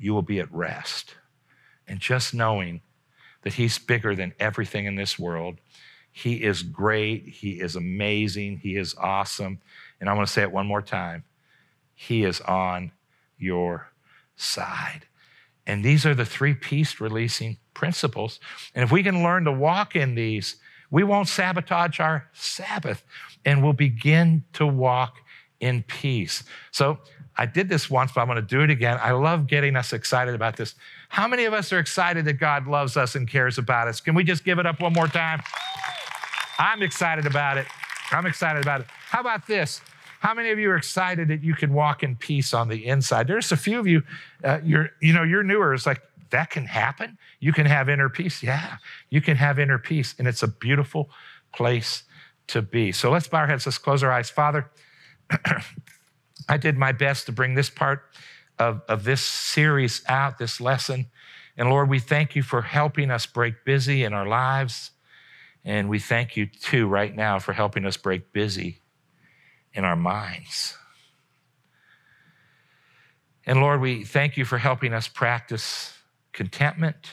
you 0.00 0.14
will 0.14 0.22
be 0.22 0.40
at 0.40 0.52
rest. 0.52 1.14
And 1.86 2.00
just 2.00 2.34
knowing 2.34 2.80
that 3.42 3.54
He's 3.54 3.78
bigger 3.78 4.14
than 4.14 4.34
everything 4.40 4.86
in 4.86 4.94
this 4.94 5.18
world, 5.18 5.58
He 6.10 6.42
is 6.42 6.62
great, 6.62 7.28
He 7.28 7.60
is 7.60 7.76
amazing, 7.76 8.58
He 8.58 8.76
is 8.76 8.94
awesome, 8.98 9.60
and 10.00 10.08
I 10.08 10.14
want 10.14 10.26
to 10.26 10.32
say 10.32 10.42
it 10.42 10.52
one 10.52 10.66
more 10.66 10.82
time 10.82 11.24
He 11.94 12.24
is 12.24 12.40
on 12.40 12.92
your 13.38 13.90
side. 14.36 15.06
And 15.66 15.84
these 15.84 16.06
are 16.06 16.14
the 16.14 16.24
three 16.24 16.54
peace 16.54 17.00
releasing 17.00 17.58
principles. 17.74 18.40
And 18.74 18.82
if 18.82 18.90
we 18.90 19.02
can 19.02 19.22
learn 19.22 19.44
to 19.44 19.52
walk 19.52 19.94
in 19.94 20.14
these, 20.14 20.56
we 20.90 21.04
won't 21.04 21.28
sabotage 21.28 22.00
our 22.00 22.28
Sabbath 22.32 23.04
and 23.44 23.62
we'll 23.62 23.74
begin 23.74 24.44
to 24.54 24.66
walk 24.66 25.18
in 25.60 25.82
peace. 25.82 26.44
So 26.70 26.98
I 27.36 27.46
did 27.46 27.68
this 27.68 27.90
once, 27.90 28.12
but 28.12 28.22
I'm 28.22 28.26
going 28.26 28.36
to 28.36 28.42
do 28.42 28.62
it 28.62 28.70
again. 28.70 28.98
I 29.00 29.12
love 29.12 29.46
getting 29.46 29.76
us 29.76 29.92
excited 29.92 30.34
about 30.34 30.56
this. 30.56 30.74
How 31.08 31.28
many 31.28 31.44
of 31.44 31.52
us 31.52 31.72
are 31.72 31.78
excited 31.78 32.24
that 32.24 32.34
God 32.34 32.66
loves 32.66 32.96
us 32.96 33.14
and 33.14 33.28
cares 33.28 33.58
about 33.58 33.88
us? 33.88 34.00
Can 34.00 34.14
we 34.14 34.24
just 34.24 34.44
give 34.44 34.58
it 34.58 34.66
up 34.66 34.80
one 34.80 34.92
more 34.92 35.06
time? 35.06 35.42
I'm 36.58 36.82
excited 36.82 37.26
about 37.26 37.58
it. 37.58 37.66
I'm 38.10 38.26
excited 38.26 38.62
about 38.62 38.80
it. 38.80 38.86
How 38.88 39.20
about 39.20 39.46
this? 39.46 39.80
How 40.20 40.34
many 40.34 40.50
of 40.50 40.58
you 40.58 40.70
are 40.70 40.76
excited 40.76 41.28
that 41.28 41.42
you 41.42 41.54
can 41.54 41.72
walk 41.72 42.02
in 42.02 42.16
peace 42.16 42.52
on 42.52 42.68
the 42.68 42.86
inside? 42.86 43.28
There's 43.28 43.52
a 43.52 43.56
few 43.56 43.78
of 43.78 43.86
you, 43.86 44.02
uh, 44.42 44.58
you're, 44.64 44.90
you 45.00 45.12
know, 45.12 45.22
you're 45.22 45.44
newer. 45.44 45.72
It's 45.74 45.86
like, 45.86 46.02
that 46.30 46.50
can 46.50 46.66
happen. 46.66 47.16
You 47.40 47.52
can 47.52 47.66
have 47.66 47.88
inner 47.88 48.08
peace. 48.08 48.42
Yeah, 48.42 48.78
you 49.10 49.20
can 49.20 49.36
have 49.36 49.58
inner 49.58 49.78
peace. 49.78 50.14
And 50.18 50.26
it's 50.26 50.42
a 50.42 50.48
beautiful 50.48 51.10
place 51.54 52.02
to 52.48 52.62
be. 52.62 52.92
So 52.92 53.10
let's 53.10 53.28
bow 53.28 53.38
our 53.38 53.46
heads. 53.46 53.66
Let's 53.66 53.78
close 53.78 54.02
our 54.02 54.10
eyes. 54.10 54.28
Father, 54.28 54.70
I 56.48 56.56
did 56.56 56.76
my 56.76 56.92
best 56.92 57.26
to 57.26 57.32
bring 57.32 57.54
this 57.54 57.70
part 57.70 58.02
of, 58.58 58.82
of 58.88 59.04
this 59.04 59.20
series 59.20 60.02
out, 60.08 60.38
this 60.38 60.60
lesson. 60.60 61.06
And 61.56 61.70
Lord, 61.70 61.88
we 61.88 61.98
thank 61.98 62.36
you 62.36 62.42
for 62.42 62.62
helping 62.62 63.10
us 63.10 63.26
break 63.26 63.64
busy 63.64 64.04
in 64.04 64.12
our 64.12 64.26
lives. 64.26 64.90
And 65.68 65.90
we 65.90 65.98
thank 65.98 66.34
you 66.34 66.46
too, 66.46 66.86
right 66.86 67.14
now, 67.14 67.38
for 67.38 67.52
helping 67.52 67.84
us 67.84 67.98
break 67.98 68.32
busy 68.32 68.80
in 69.74 69.84
our 69.84 69.96
minds. 69.96 70.78
And 73.44 73.60
Lord, 73.60 73.82
we 73.82 74.02
thank 74.02 74.38
you 74.38 74.46
for 74.46 74.56
helping 74.56 74.94
us 74.94 75.08
practice 75.08 75.92
contentment. 76.32 77.10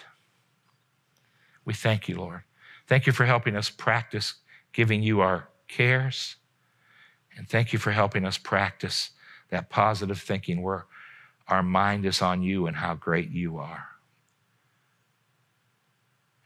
We 1.65 1.73
thank 1.73 2.07
you, 2.07 2.15
Lord. 2.15 2.43
Thank 2.87 3.05
you 3.05 3.11
for 3.11 3.25
helping 3.25 3.57
us 3.57 3.69
practice 3.69 4.35
giving 4.71 5.03
you 5.03 5.19
our 5.19 5.49
cares. 5.67 6.37
And 7.35 7.49
thank 7.49 7.73
you 7.73 7.79
for 7.79 7.91
helping 7.91 8.23
us 8.23 8.37
practice 8.37 9.09
that 9.49 9.69
positive 9.69 10.21
thinking 10.21 10.61
where 10.61 10.85
our 11.49 11.61
mind 11.61 12.05
is 12.05 12.21
on 12.21 12.41
you 12.41 12.67
and 12.67 12.77
how 12.77 12.95
great 12.95 13.31
you 13.31 13.57
are. 13.57 13.94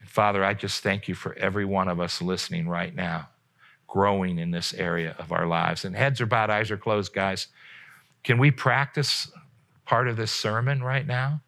Father, 0.10 0.44
I 0.44 0.56
just 0.56 0.82
thank 0.82 1.08
you 1.08 1.14
for 1.14 1.36
every 1.36 1.66
one 1.66 1.88
of 1.88 2.00
us 2.00 2.20
listening 2.20 2.68
right 2.68 2.94
now, 2.96 3.30
growing 3.88 4.40
in 4.40 4.50
this 4.50 4.74
area 4.74 5.16
of 5.20 5.32
our 5.32 5.46
lives. 5.46 5.86
And 5.86 5.96
heads 5.96 6.20
are 6.20 6.26
bowed, 6.26 6.50
eyes 6.50 6.72
are 6.72 6.78
closed, 6.78 7.14
guys. 7.14 7.48
Can 8.24 8.40
we 8.40 8.50
practice 8.50 9.32
part 9.86 10.08
of 10.08 10.18
this 10.18 10.32
sermon 10.32 10.82
right 10.82 11.06
now? 11.06 11.42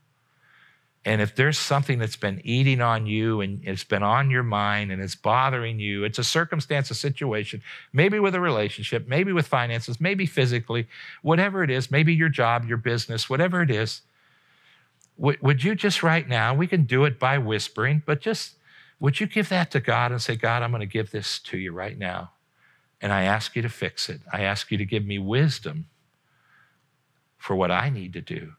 And 1.04 1.22
if 1.22 1.36
there's 1.36 1.58
something 1.58 1.98
that's 1.98 2.16
been 2.16 2.40
eating 2.44 2.82
on 2.82 3.08
you 3.08 3.42
and 3.42 3.62
it's 3.64 3.84
been 3.84 4.04
on 4.04 4.30
your 4.30 4.44
mind 4.44 4.92
and 4.92 5.02
it's 5.02 5.16
bothering 5.16 5.80
you, 5.80 6.04
it's 6.04 6.20
a 6.20 6.24
circumstance, 6.24 6.92
a 6.92 6.96
situation, 6.96 7.64
maybe 7.92 8.20
with 8.20 8.36
a 8.36 8.40
relationship, 8.40 9.08
maybe 9.08 9.34
with 9.34 9.48
finances, 9.48 10.00
maybe 10.00 10.28
physically, 10.28 10.88
whatever 11.24 11.64
it 11.64 11.72
is, 11.72 11.90
maybe 11.90 12.14
your 12.14 12.30
job, 12.30 12.66
your 12.66 12.78
business, 12.78 13.28
whatever 13.28 13.64
it 13.64 13.72
is, 13.72 14.02
would 15.22 15.64
you 15.64 15.76
just 15.76 16.02
right 16.02 16.28
now, 16.28 16.54
we 16.56 16.66
can 16.66 16.84
do 16.84 17.06
it 17.06 17.20
by 17.20 17.38
whispering, 17.38 18.02
but 18.06 18.22
just 18.22 18.56
would 19.00 19.20
you 19.20 19.28
give 19.28 19.50
that 19.50 19.70
to 19.72 19.80
God 19.80 20.12
and 20.12 20.20
say, 20.20 20.36
God, 20.36 20.64
I'm 20.64 20.72
going 20.72 20.80
to 20.80 20.88
give 20.88 21.12
this 21.12 21.38
to 21.40 21.58
you 21.58 21.72
right 21.72 21.98
now. 21.98 22.32
And 23.00 23.14
I 23.14 23.24
ask 23.24 23.56
you 23.56 23.62
to 23.62 23.70
fix 23.70 24.10
it. 24.10 24.22
I 24.34 24.42
ask 24.42 24.72
you 24.72 24.78
to 24.80 24.86
give 24.86 25.06
me 25.06 25.20
wisdom 25.20 25.88
for 27.38 27.56
what 27.56 27.70
I 27.70 27.90
need 27.90 28.14
to 28.14 28.22
do. 28.22 28.54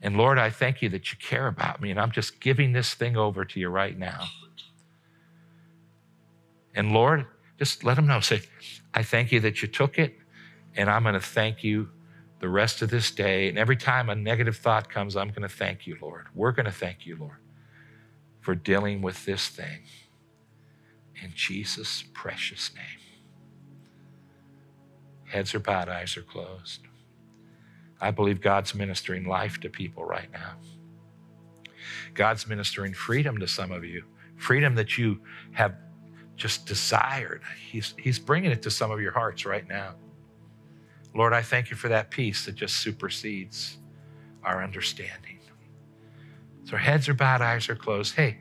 And 0.00 0.16
Lord, 0.16 0.38
I 0.38 0.50
thank 0.50 0.82
you 0.82 0.88
that 0.90 1.12
you 1.12 1.18
care 1.18 1.46
about 1.46 1.80
me, 1.80 1.90
and 1.90 2.00
I'm 2.00 2.10
just 2.10 2.40
giving 2.40 2.72
this 2.72 2.94
thing 2.94 3.16
over 3.16 3.44
to 3.44 3.60
you 3.60 3.68
right 3.68 3.96
now. 3.96 4.26
And 6.74 6.92
Lord, 6.92 7.26
just 7.58 7.82
let 7.82 7.94
them 7.94 8.06
know. 8.06 8.20
Say, 8.20 8.42
I 8.92 9.02
thank 9.02 9.32
you 9.32 9.40
that 9.40 9.62
you 9.62 9.68
took 9.68 9.98
it, 9.98 10.16
and 10.76 10.90
I'm 10.90 11.02
going 11.02 11.14
to 11.14 11.20
thank 11.20 11.64
you 11.64 11.88
the 12.40 12.48
rest 12.48 12.82
of 12.82 12.90
this 12.90 13.10
day. 13.10 13.48
And 13.48 13.58
every 13.58 13.76
time 13.76 14.10
a 14.10 14.14
negative 14.14 14.56
thought 14.56 14.88
comes, 14.90 15.16
I'm 15.16 15.28
going 15.28 15.42
to 15.42 15.48
thank 15.48 15.86
you, 15.86 15.96
Lord. 16.00 16.26
We're 16.34 16.52
going 16.52 16.66
to 16.66 16.72
thank 16.72 17.06
you, 17.06 17.16
Lord, 17.16 17.38
for 18.40 18.54
dealing 18.54 19.02
with 19.02 19.24
this 19.24 19.48
thing. 19.48 19.82
In 21.22 21.32
Jesus' 21.34 22.04
precious 22.12 22.72
name. 22.74 22.84
Heads 25.24 25.54
are 25.54 25.60
bowed, 25.60 25.88
eyes 25.88 26.16
are 26.16 26.22
closed. 26.22 26.82
I 28.00 28.10
believe 28.10 28.40
God's 28.40 28.74
ministering 28.74 29.26
life 29.26 29.58
to 29.60 29.70
people 29.70 30.04
right 30.04 30.30
now. 30.32 30.54
God's 32.14 32.46
ministering 32.46 32.92
freedom 32.94 33.38
to 33.38 33.48
some 33.48 33.72
of 33.72 33.84
you, 33.84 34.04
freedom 34.36 34.74
that 34.74 34.98
you 34.98 35.20
have 35.52 35.74
just 36.36 36.66
desired. 36.66 37.42
He's, 37.70 37.94
he's 37.98 38.18
bringing 38.18 38.50
it 38.50 38.62
to 38.62 38.70
some 38.70 38.90
of 38.90 39.00
your 39.00 39.12
hearts 39.12 39.46
right 39.46 39.66
now. 39.66 39.94
Lord, 41.16 41.32
I 41.32 41.42
thank 41.42 41.70
you 41.70 41.76
for 41.76 41.88
that 41.88 42.10
peace 42.10 42.44
that 42.44 42.54
just 42.54 42.76
supersedes 42.76 43.78
our 44.44 44.62
understanding. 44.62 45.38
So 46.64 46.76
heads 46.76 47.08
are 47.08 47.14
bowed, 47.14 47.40
eyes 47.40 47.68
are 47.68 47.76
closed. 47.76 48.16
Hey, 48.16 48.38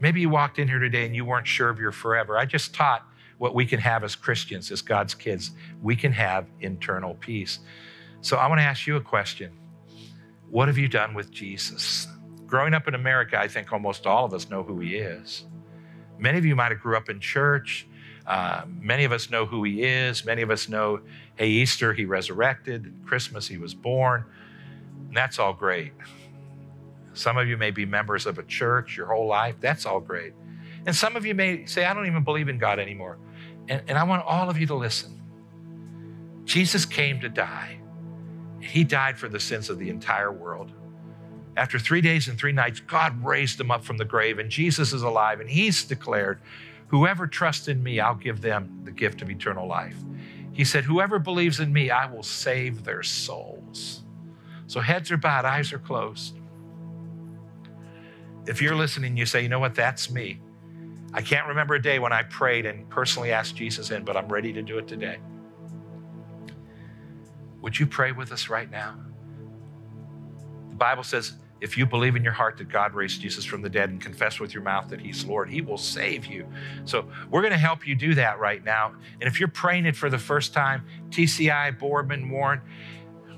maybe 0.00 0.20
you 0.20 0.28
walked 0.28 0.58
in 0.58 0.66
here 0.66 0.78
today 0.78 1.06
and 1.06 1.14
you 1.14 1.24
weren't 1.24 1.46
sure 1.46 1.68
of 1.68 1.78
your 1.78 1.92
forever. 1.92 2.38
I 2.38 2.46
just 2.46 2.74
taught 2.74 3.06
what 3.38 3.54
we 3.54 3.66
can 3.66 3.78
have 3.78 4.02
as 4.02 4.16
Christians, 4.16 4.70
as 4.70 4.82
God's 4.82 5.14
kids. 5.14 5.52
We 5.82 5.94
can 5.94 6.10
have 6.12 6.46
internal 6.60 7.14
peace. 7.14 7.60
So 8.22 8.38
I 8.38 8.48
want 8.48 8.60
to 8.60 8.64
ask 8.64 8.86
you 8.86 8.96
a 8.96 9.00
question. 9.00 9.52
What 10.50 10.68
have 10.68 10.78
you 10.78 10.88
done 10.88 11.14
with 11.14 11.30
Jesus? 11.30 12.08
Growing 12.46 12.72
up 12.72 12.88
in 12.88 12.94
America, 12.94 13.38
I 13.38 13.46
think 13.46 13.72
almost 13.72 14.06
all 14.06 14.24
of 14.24 14.32
us 14.32 14.48
know 14.48 14.62
who 14.62 14.80
he 14.80 14.96
is. 14.96 15.44
Many 16.18 16.38
of 16.38 16.44
you 16.44 16.56
might 16.56 16.72
have 16.72 16.80
grew 16.80 16.96
up 16.96 17.08
in 17.10 17.20
church. 17.20 17.86
Uh, 18.26 18.62
many 18.80 19.04
of 19.04 19.12
us 19.12 19.30
know 19.30 19.46
who 19.46 19.62
he 19.64 19.84
is. 19.84 20.24
Many 20.24 20.42
of 20.42 20.50
us 20.50 20.68
know, 20.68 21.00
hey, 21.36 21.48
Easter, 21.48 21.92
he 21.92 22.04
resurrected. 22.04 22.92
Christmas, 23.06 23.46
he 23.46 23.56
was 23.56 23.74
born. 23.74 24.24
And 25.08 25.16
that's 25.16 25.38
all 25.38 25.52
great. 25.52 25.92
Some 27.14 27.38
of 27.38 27.48
you 27.48 27.56
may 27.56 27.70
be 27.70 27.86
members 27.86 28.26
of 28.26 28.38
a 28.38 28.42
church 28.42 28.96
your 28.96 29.06
whole 29.06 29.26
life. 29.26 29.54
That's 29.60 29.86
all 29.86 30.00
great. 30.00 30.34
And 30.86 30.94
some 30.94 31.16
of 31.16 31.24
you 31.24 31.34
may 31.34 31.66
say, 31.66 31.84
I 31.84 31.94
don't 31.94 32.06
even 32.06 32.24
believe 32.24 32.48
in 32.48 32.58
God 32.58 32.78
anymore. 32.78 33.18
And, 33.68 33.82
and 33.88 33.98
I 33.98 34.04
want 34.04 34.24
all 34.24 34.50
of 34.50 34.58
you 34.58 34.66
to 34.66 34.74
listen. 34.74 35.20
Jesus 36.44 36.84
came 36.84 37.20
to 37.20 37.28
die. 37.28 37.80
He 38.60 38.84
died 38.84 39.18
for 39.18 39.28
the 39.28 39.40
sins 39.40 39.70
of 39.70 39.78
the 39.78 39.88
entire 39.88 40.32
world. 40.32 40.72
After 41.56 41.78
three 41.78 42.00
days 42.00 42.28
and 42.28 42.38
three 42.38 42.52
nights, 42.52 42.80
God 42.80 43.24
raised 43.24 43.58
him 43.58 43.70
up 43.70 43.84
from 43.84 43.96
the 43.96 44.04
grave, 44.04 44.38
and 44.38 44.50
Jesus 44.50 44.92
is 44.92 45.02
alive, 45.02 45.40
and 45.40 45.48
he's 45.48 45.84
declared, 45.84 46.38
Whoever 46.88 47.26
trusts 47.26 47.68
in 47.68 47.82
me, 47.82 48.00
I'll 48.00 48.14
give 48.14 48.40
them 48.40 48.80
the 48.84 48.92
gift 48.92 49.22
of 49.22 49.30
eternal 49.30 49.66
life. 49.66 49.96
He 50.52 50.64
said, 50.64 50.84
Whoever 50.84 51.18
believes 51.18 51.60
in 51.60 51.72
me, 51.72 51.90
I 51.90 52.06
will 52.06 52.22
save 52.22 52.84
their 52.84 53.02
souls. 53.02 54.02
So 54.66 54.80
heads 54.80 55.10
are 55.10 55.16
bowed, 55.16 55.44
eyes 55.44 55.72
are 55.72 55.78
closed. 55.78 56.38
If 58.46 58.62
you're 58.62 58.76
listening, 58.76 59.16
you 59.16 59.26
say, 59.26 59.42
You 59.42 59.48
know 59.48 59.60
what? 59.60 59.74
That's 59.74 60.10
me. 60.10 60.40
I 61.12 61.22
can't 61.22 61.46
remember 61.46 61.74
a 61.74 61.82
day 61.82 61.98
when 61.98 62.12
I 62.12 62.22
prayed 62.24 62.66
and 62.66 62.88
personally 62.88 63.32
asked 63.32 63.56
Jesus 63.56 63.90
in, 63.90 64.04
but 64.04 64.16
I'm 64.16 64.28
ready 64.28 64.52
to 64.52 64.62
do 64.62 64.78
it 64.78 64.86
today. 64.86 65.18
Would 67.62 67.78
you 67.78 67.86
pray 67.86 68.12
with 68.12 68.32
us 68.32 68.48
right 68.48 68.70
now? 68.70 68.96
The 70.70 70.76
Bible 70.76 71.02
says, 71.02 71.34
if 71.60 71.78
you 71.78 71.86
believe 71.86 72.16
in 72.16 72.22
your 72.22 72.32
heart 72.32 72.58
that 72.58 72.68
God 72.68 72.94
raised 72.94 73.20
Jesus 73.22 73.44
from 73.44 73.62
the 73.62 73.70
dead 73.70 73.90
and 73.90 74.00
confess 74.00 74.38
with 74.38 74.52
your 74.52 74.62
mouth 74.62 74.88
that 74.88 75.00
He's 75.00 75.24
Lord, 75.24 75.48
He 75.48 75.60
will 75.60 75.78
save 75.78 76.26
you. 76.26 76.46
So 76.84 77.08
we're 77.30 77.40
going 77.40 77.52
to 77.52 77.58
help 77.58 77.86
you 77.86 77.94
do 77.94 78.14
that 78.14 78.38
right 78.38 78.62
now. 78.64 78.94
And 79.20 79.28
if 79.28 79.40
you're 79.40 79.48
praying 79.48 79.86
it 79.86 79.96
for 79.96 80.10
the 80.10 80.18
first 80.18 80.52
time, 80.52 80.84
TCI, 81.10 81.78
Boardman, 81.78 82.28
Warren, 82.28 82.60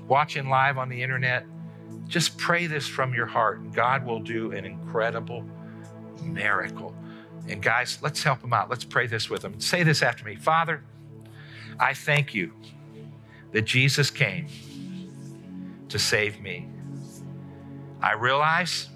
watching 0.07 0.49
live 0.49 0.77
on 0.77 0.89
the 0.89 1.01
internet, 1.01 1.45
just 2.07 2.37
pray 2.37 2.67
this 2.67 2.87
from 2.87 3.13
your 3.13 3.27
heart, 3.27 3.59
and 3.59 3.73
God 3.73 4.05
will 4.05 4.19
do 4.19 4.51
an 4.51 4.65
incredible 4.65 5.45
miracle. 6.23 6.93
And 7.47 7.61
guys, 7.61 7.99
let's 8.01 8.21
help 8.21 8.43
him 8.43 8.51
out. 8.53 8.69
Let's 8.69 8.83
pray 8.83 9.07
this 9.07 9.29
with 9.29 9.43
him. 9.43 9.59
Say 9.59 9.83
this 9.83 10.01
after 10.01 10.25
me 10.25 10.35
Father, 10.35 10.83
I 11.79 11.93
thank 11.93 12.33
you 12.33 12.53
that 13.51 13.63
Jesus 13.63 14.11
came 14.11 14.47
to 15.87 15.97
save 15.97 16.41
me. 16.41 16.67
I 18.01 18.13
realize 18.13 18.87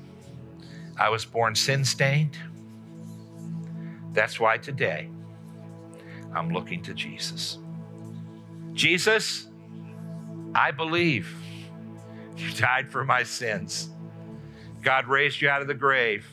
I 0.98 1.10
was 1.10 1.26
born 1.26 1.56
sin 1.56 1.84
stained. 1.84 2.38
That's 4.14 4.40
why 4.40 4.58
today 4.58 5.10
I'm 6.34 6.50
looking 6.50 6.82
to 6.84 6.94
Jesus. 6.94 7.58
Jesus, 8.74 9.48
I 10.56 10.72
believe 10.72 11.36
you 12.38 12.52
died 12.54 12.90
for 12.92 13.04
my 13.04 13.24
sins. 13.24 13.90
God 14.82 15.08
raised 15.08 15.42
you 15.42 15.50
out 15.50 15.62
of 15.62 15.68
the 15.68 15.74
grave, 15.74 16.26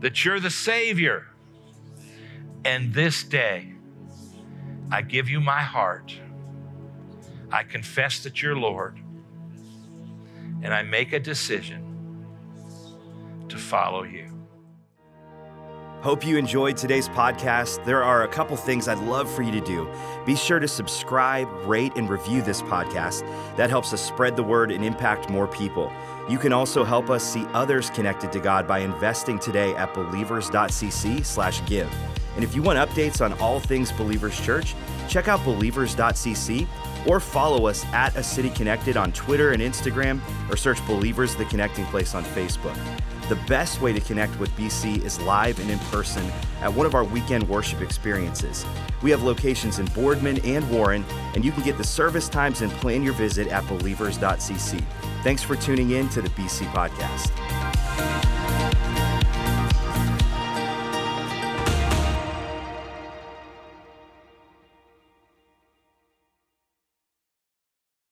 that 0.00 0.24
you're 0.24 0.40
the 0.40 0.50
Savior. 0.50 1.26
And 2.64 2.94
this 2.94 3.22
day, 3.24 3.74
I 4.90 5.02
give 5.02 5.28
you 5.28 5.40
my 5.40 5.60
heart. 5.60 6.18
I 7.50 7.62
confess 7.62 8.22
that 8.22 8.42
you're 8.42 8.56
Lord 8.56 8.98
and 10.64 10.74
I 10.74 10.82
make 10.82 11.12
a 11.12 11.20
decision 11.20 12.26
to 13.48 13.56
follow 13.56 14.02
you. 14.02 14.30
Hope 16.00 16.26
you 16.26 16.36
enjoyed 16.36 16.76
today's 16.76 17.08
podcast. 17.08 17.84
There 17.84 18.02
are 18.02 18.24
a 18.24 18.28
couple 18.28 18.56
things 18.56 18.88
I'd 18.88 18.98
love 18.98 19.30
for 19.30 19.42
you 19.42 19.52
to 19.52 19.60
do. 19.60 19.88
Be 20.26 20.36
sure 20.36 20.58
to 20.58 20.68
subscribe, 20.68 21.48
rate, 21.64 21.92
and 21.96 22.10
review 22.10 22.42
this 22.42 22.60
podcast. 22.60 23.20
That 23.56 23.70
helps 23.70 23.94
us 23.94 24.02
spread 24.02 24.36
the 24.36 24.42
word 24.42 24.70
and 24.70 24.84
impact 24.84 25.30
more 25.30 25.46
people. 25.46 25.90
You 26.28 26.36
can 26.36 26.52
also 26.52 26.84
help 26.84 27.08
us 27.08 27.24
see 27.24 27.46
others 27.54 27.88
connected 27.90 28.32
to 28.32 28.40
God 28.40 28.66
by 28.66 28.80
investing 28.80 29.38
today 29.38 29.74
at 29.76 29.94
believers.cc/give. 29.94 31.94
And 32.34 32.44
if 32.44 32.54
you 32.54 32.62
want 32.62 32.78
updates 32.78 33.24
on 33.24 33.32
all 33.34 33.60
things 33.60 33.92
Believers 33.92 34.40
Church, 34.40 34.74
check 35.08 35.28
out 35.28 35.44
believers.cc 35.44 36.66
or 37.06 37.20
follow 37.20 37.66
us 37.66 37.84
at 37.86 38.16
A 38.16 38.22
City 38.22 38.50
Connected 38.50 38.96
on 38.96 39.12
Twitter 39.12 39.52
and 39.52 39.62
Instagram, 39.62 40.20
or 40.50 40.56
search 40.56 40.84
Believers 40.86 41.36
the 41.36 41.44
Connecting 41.46 41.84
Place 41.86 42.14
on 42.14 42.24
Facebook. 42.24 42.76
The 43.28 43.36
best 43.46 43.80
way 43.80 43.92
to 43.92 44.00
connect 44.00 44.38
with 44.38 44.50
BC 44.50 45.02
is 45.02 45.18
live 45.22 45.58
and 45.58 45.70
in 45.70 45.78
person 45.78 46.24
at 46.60 46.72
one 46.72 46.84
of 46.84 46.94
our 46.94 47.04
weekend 47.04 47.48
worship 47.48 47.80
experiences. 47.80 48.66
We 49.02 49.10
have 49.10 49.22
locations 49.22 49.78
in 49.78 49.86
Boardman 49.86 50.44
and 50.44 50.70
Warren, 50.70 51.04
and 51.34 51.42
you 51.42 51.50
can 51.50 51.62
get 51.62 51.78
the 51.78 51.84
service 51.84 52.28
times 52.28 52.60
and 52.60 52.70
plan 52.72 53.02
your 53.02 53.14
visit 53.14 53.48
at 53.48 53.66
believers.cc. 53.66 54.84
Thanks 55.22 55.42
for 55.42 55.56
tuning 55.56 55.92
in 55.92 56.10
to 56.10 56.20
the 56.20 56.28
BC 56.30 56.66
Podcast. 56.72 58.33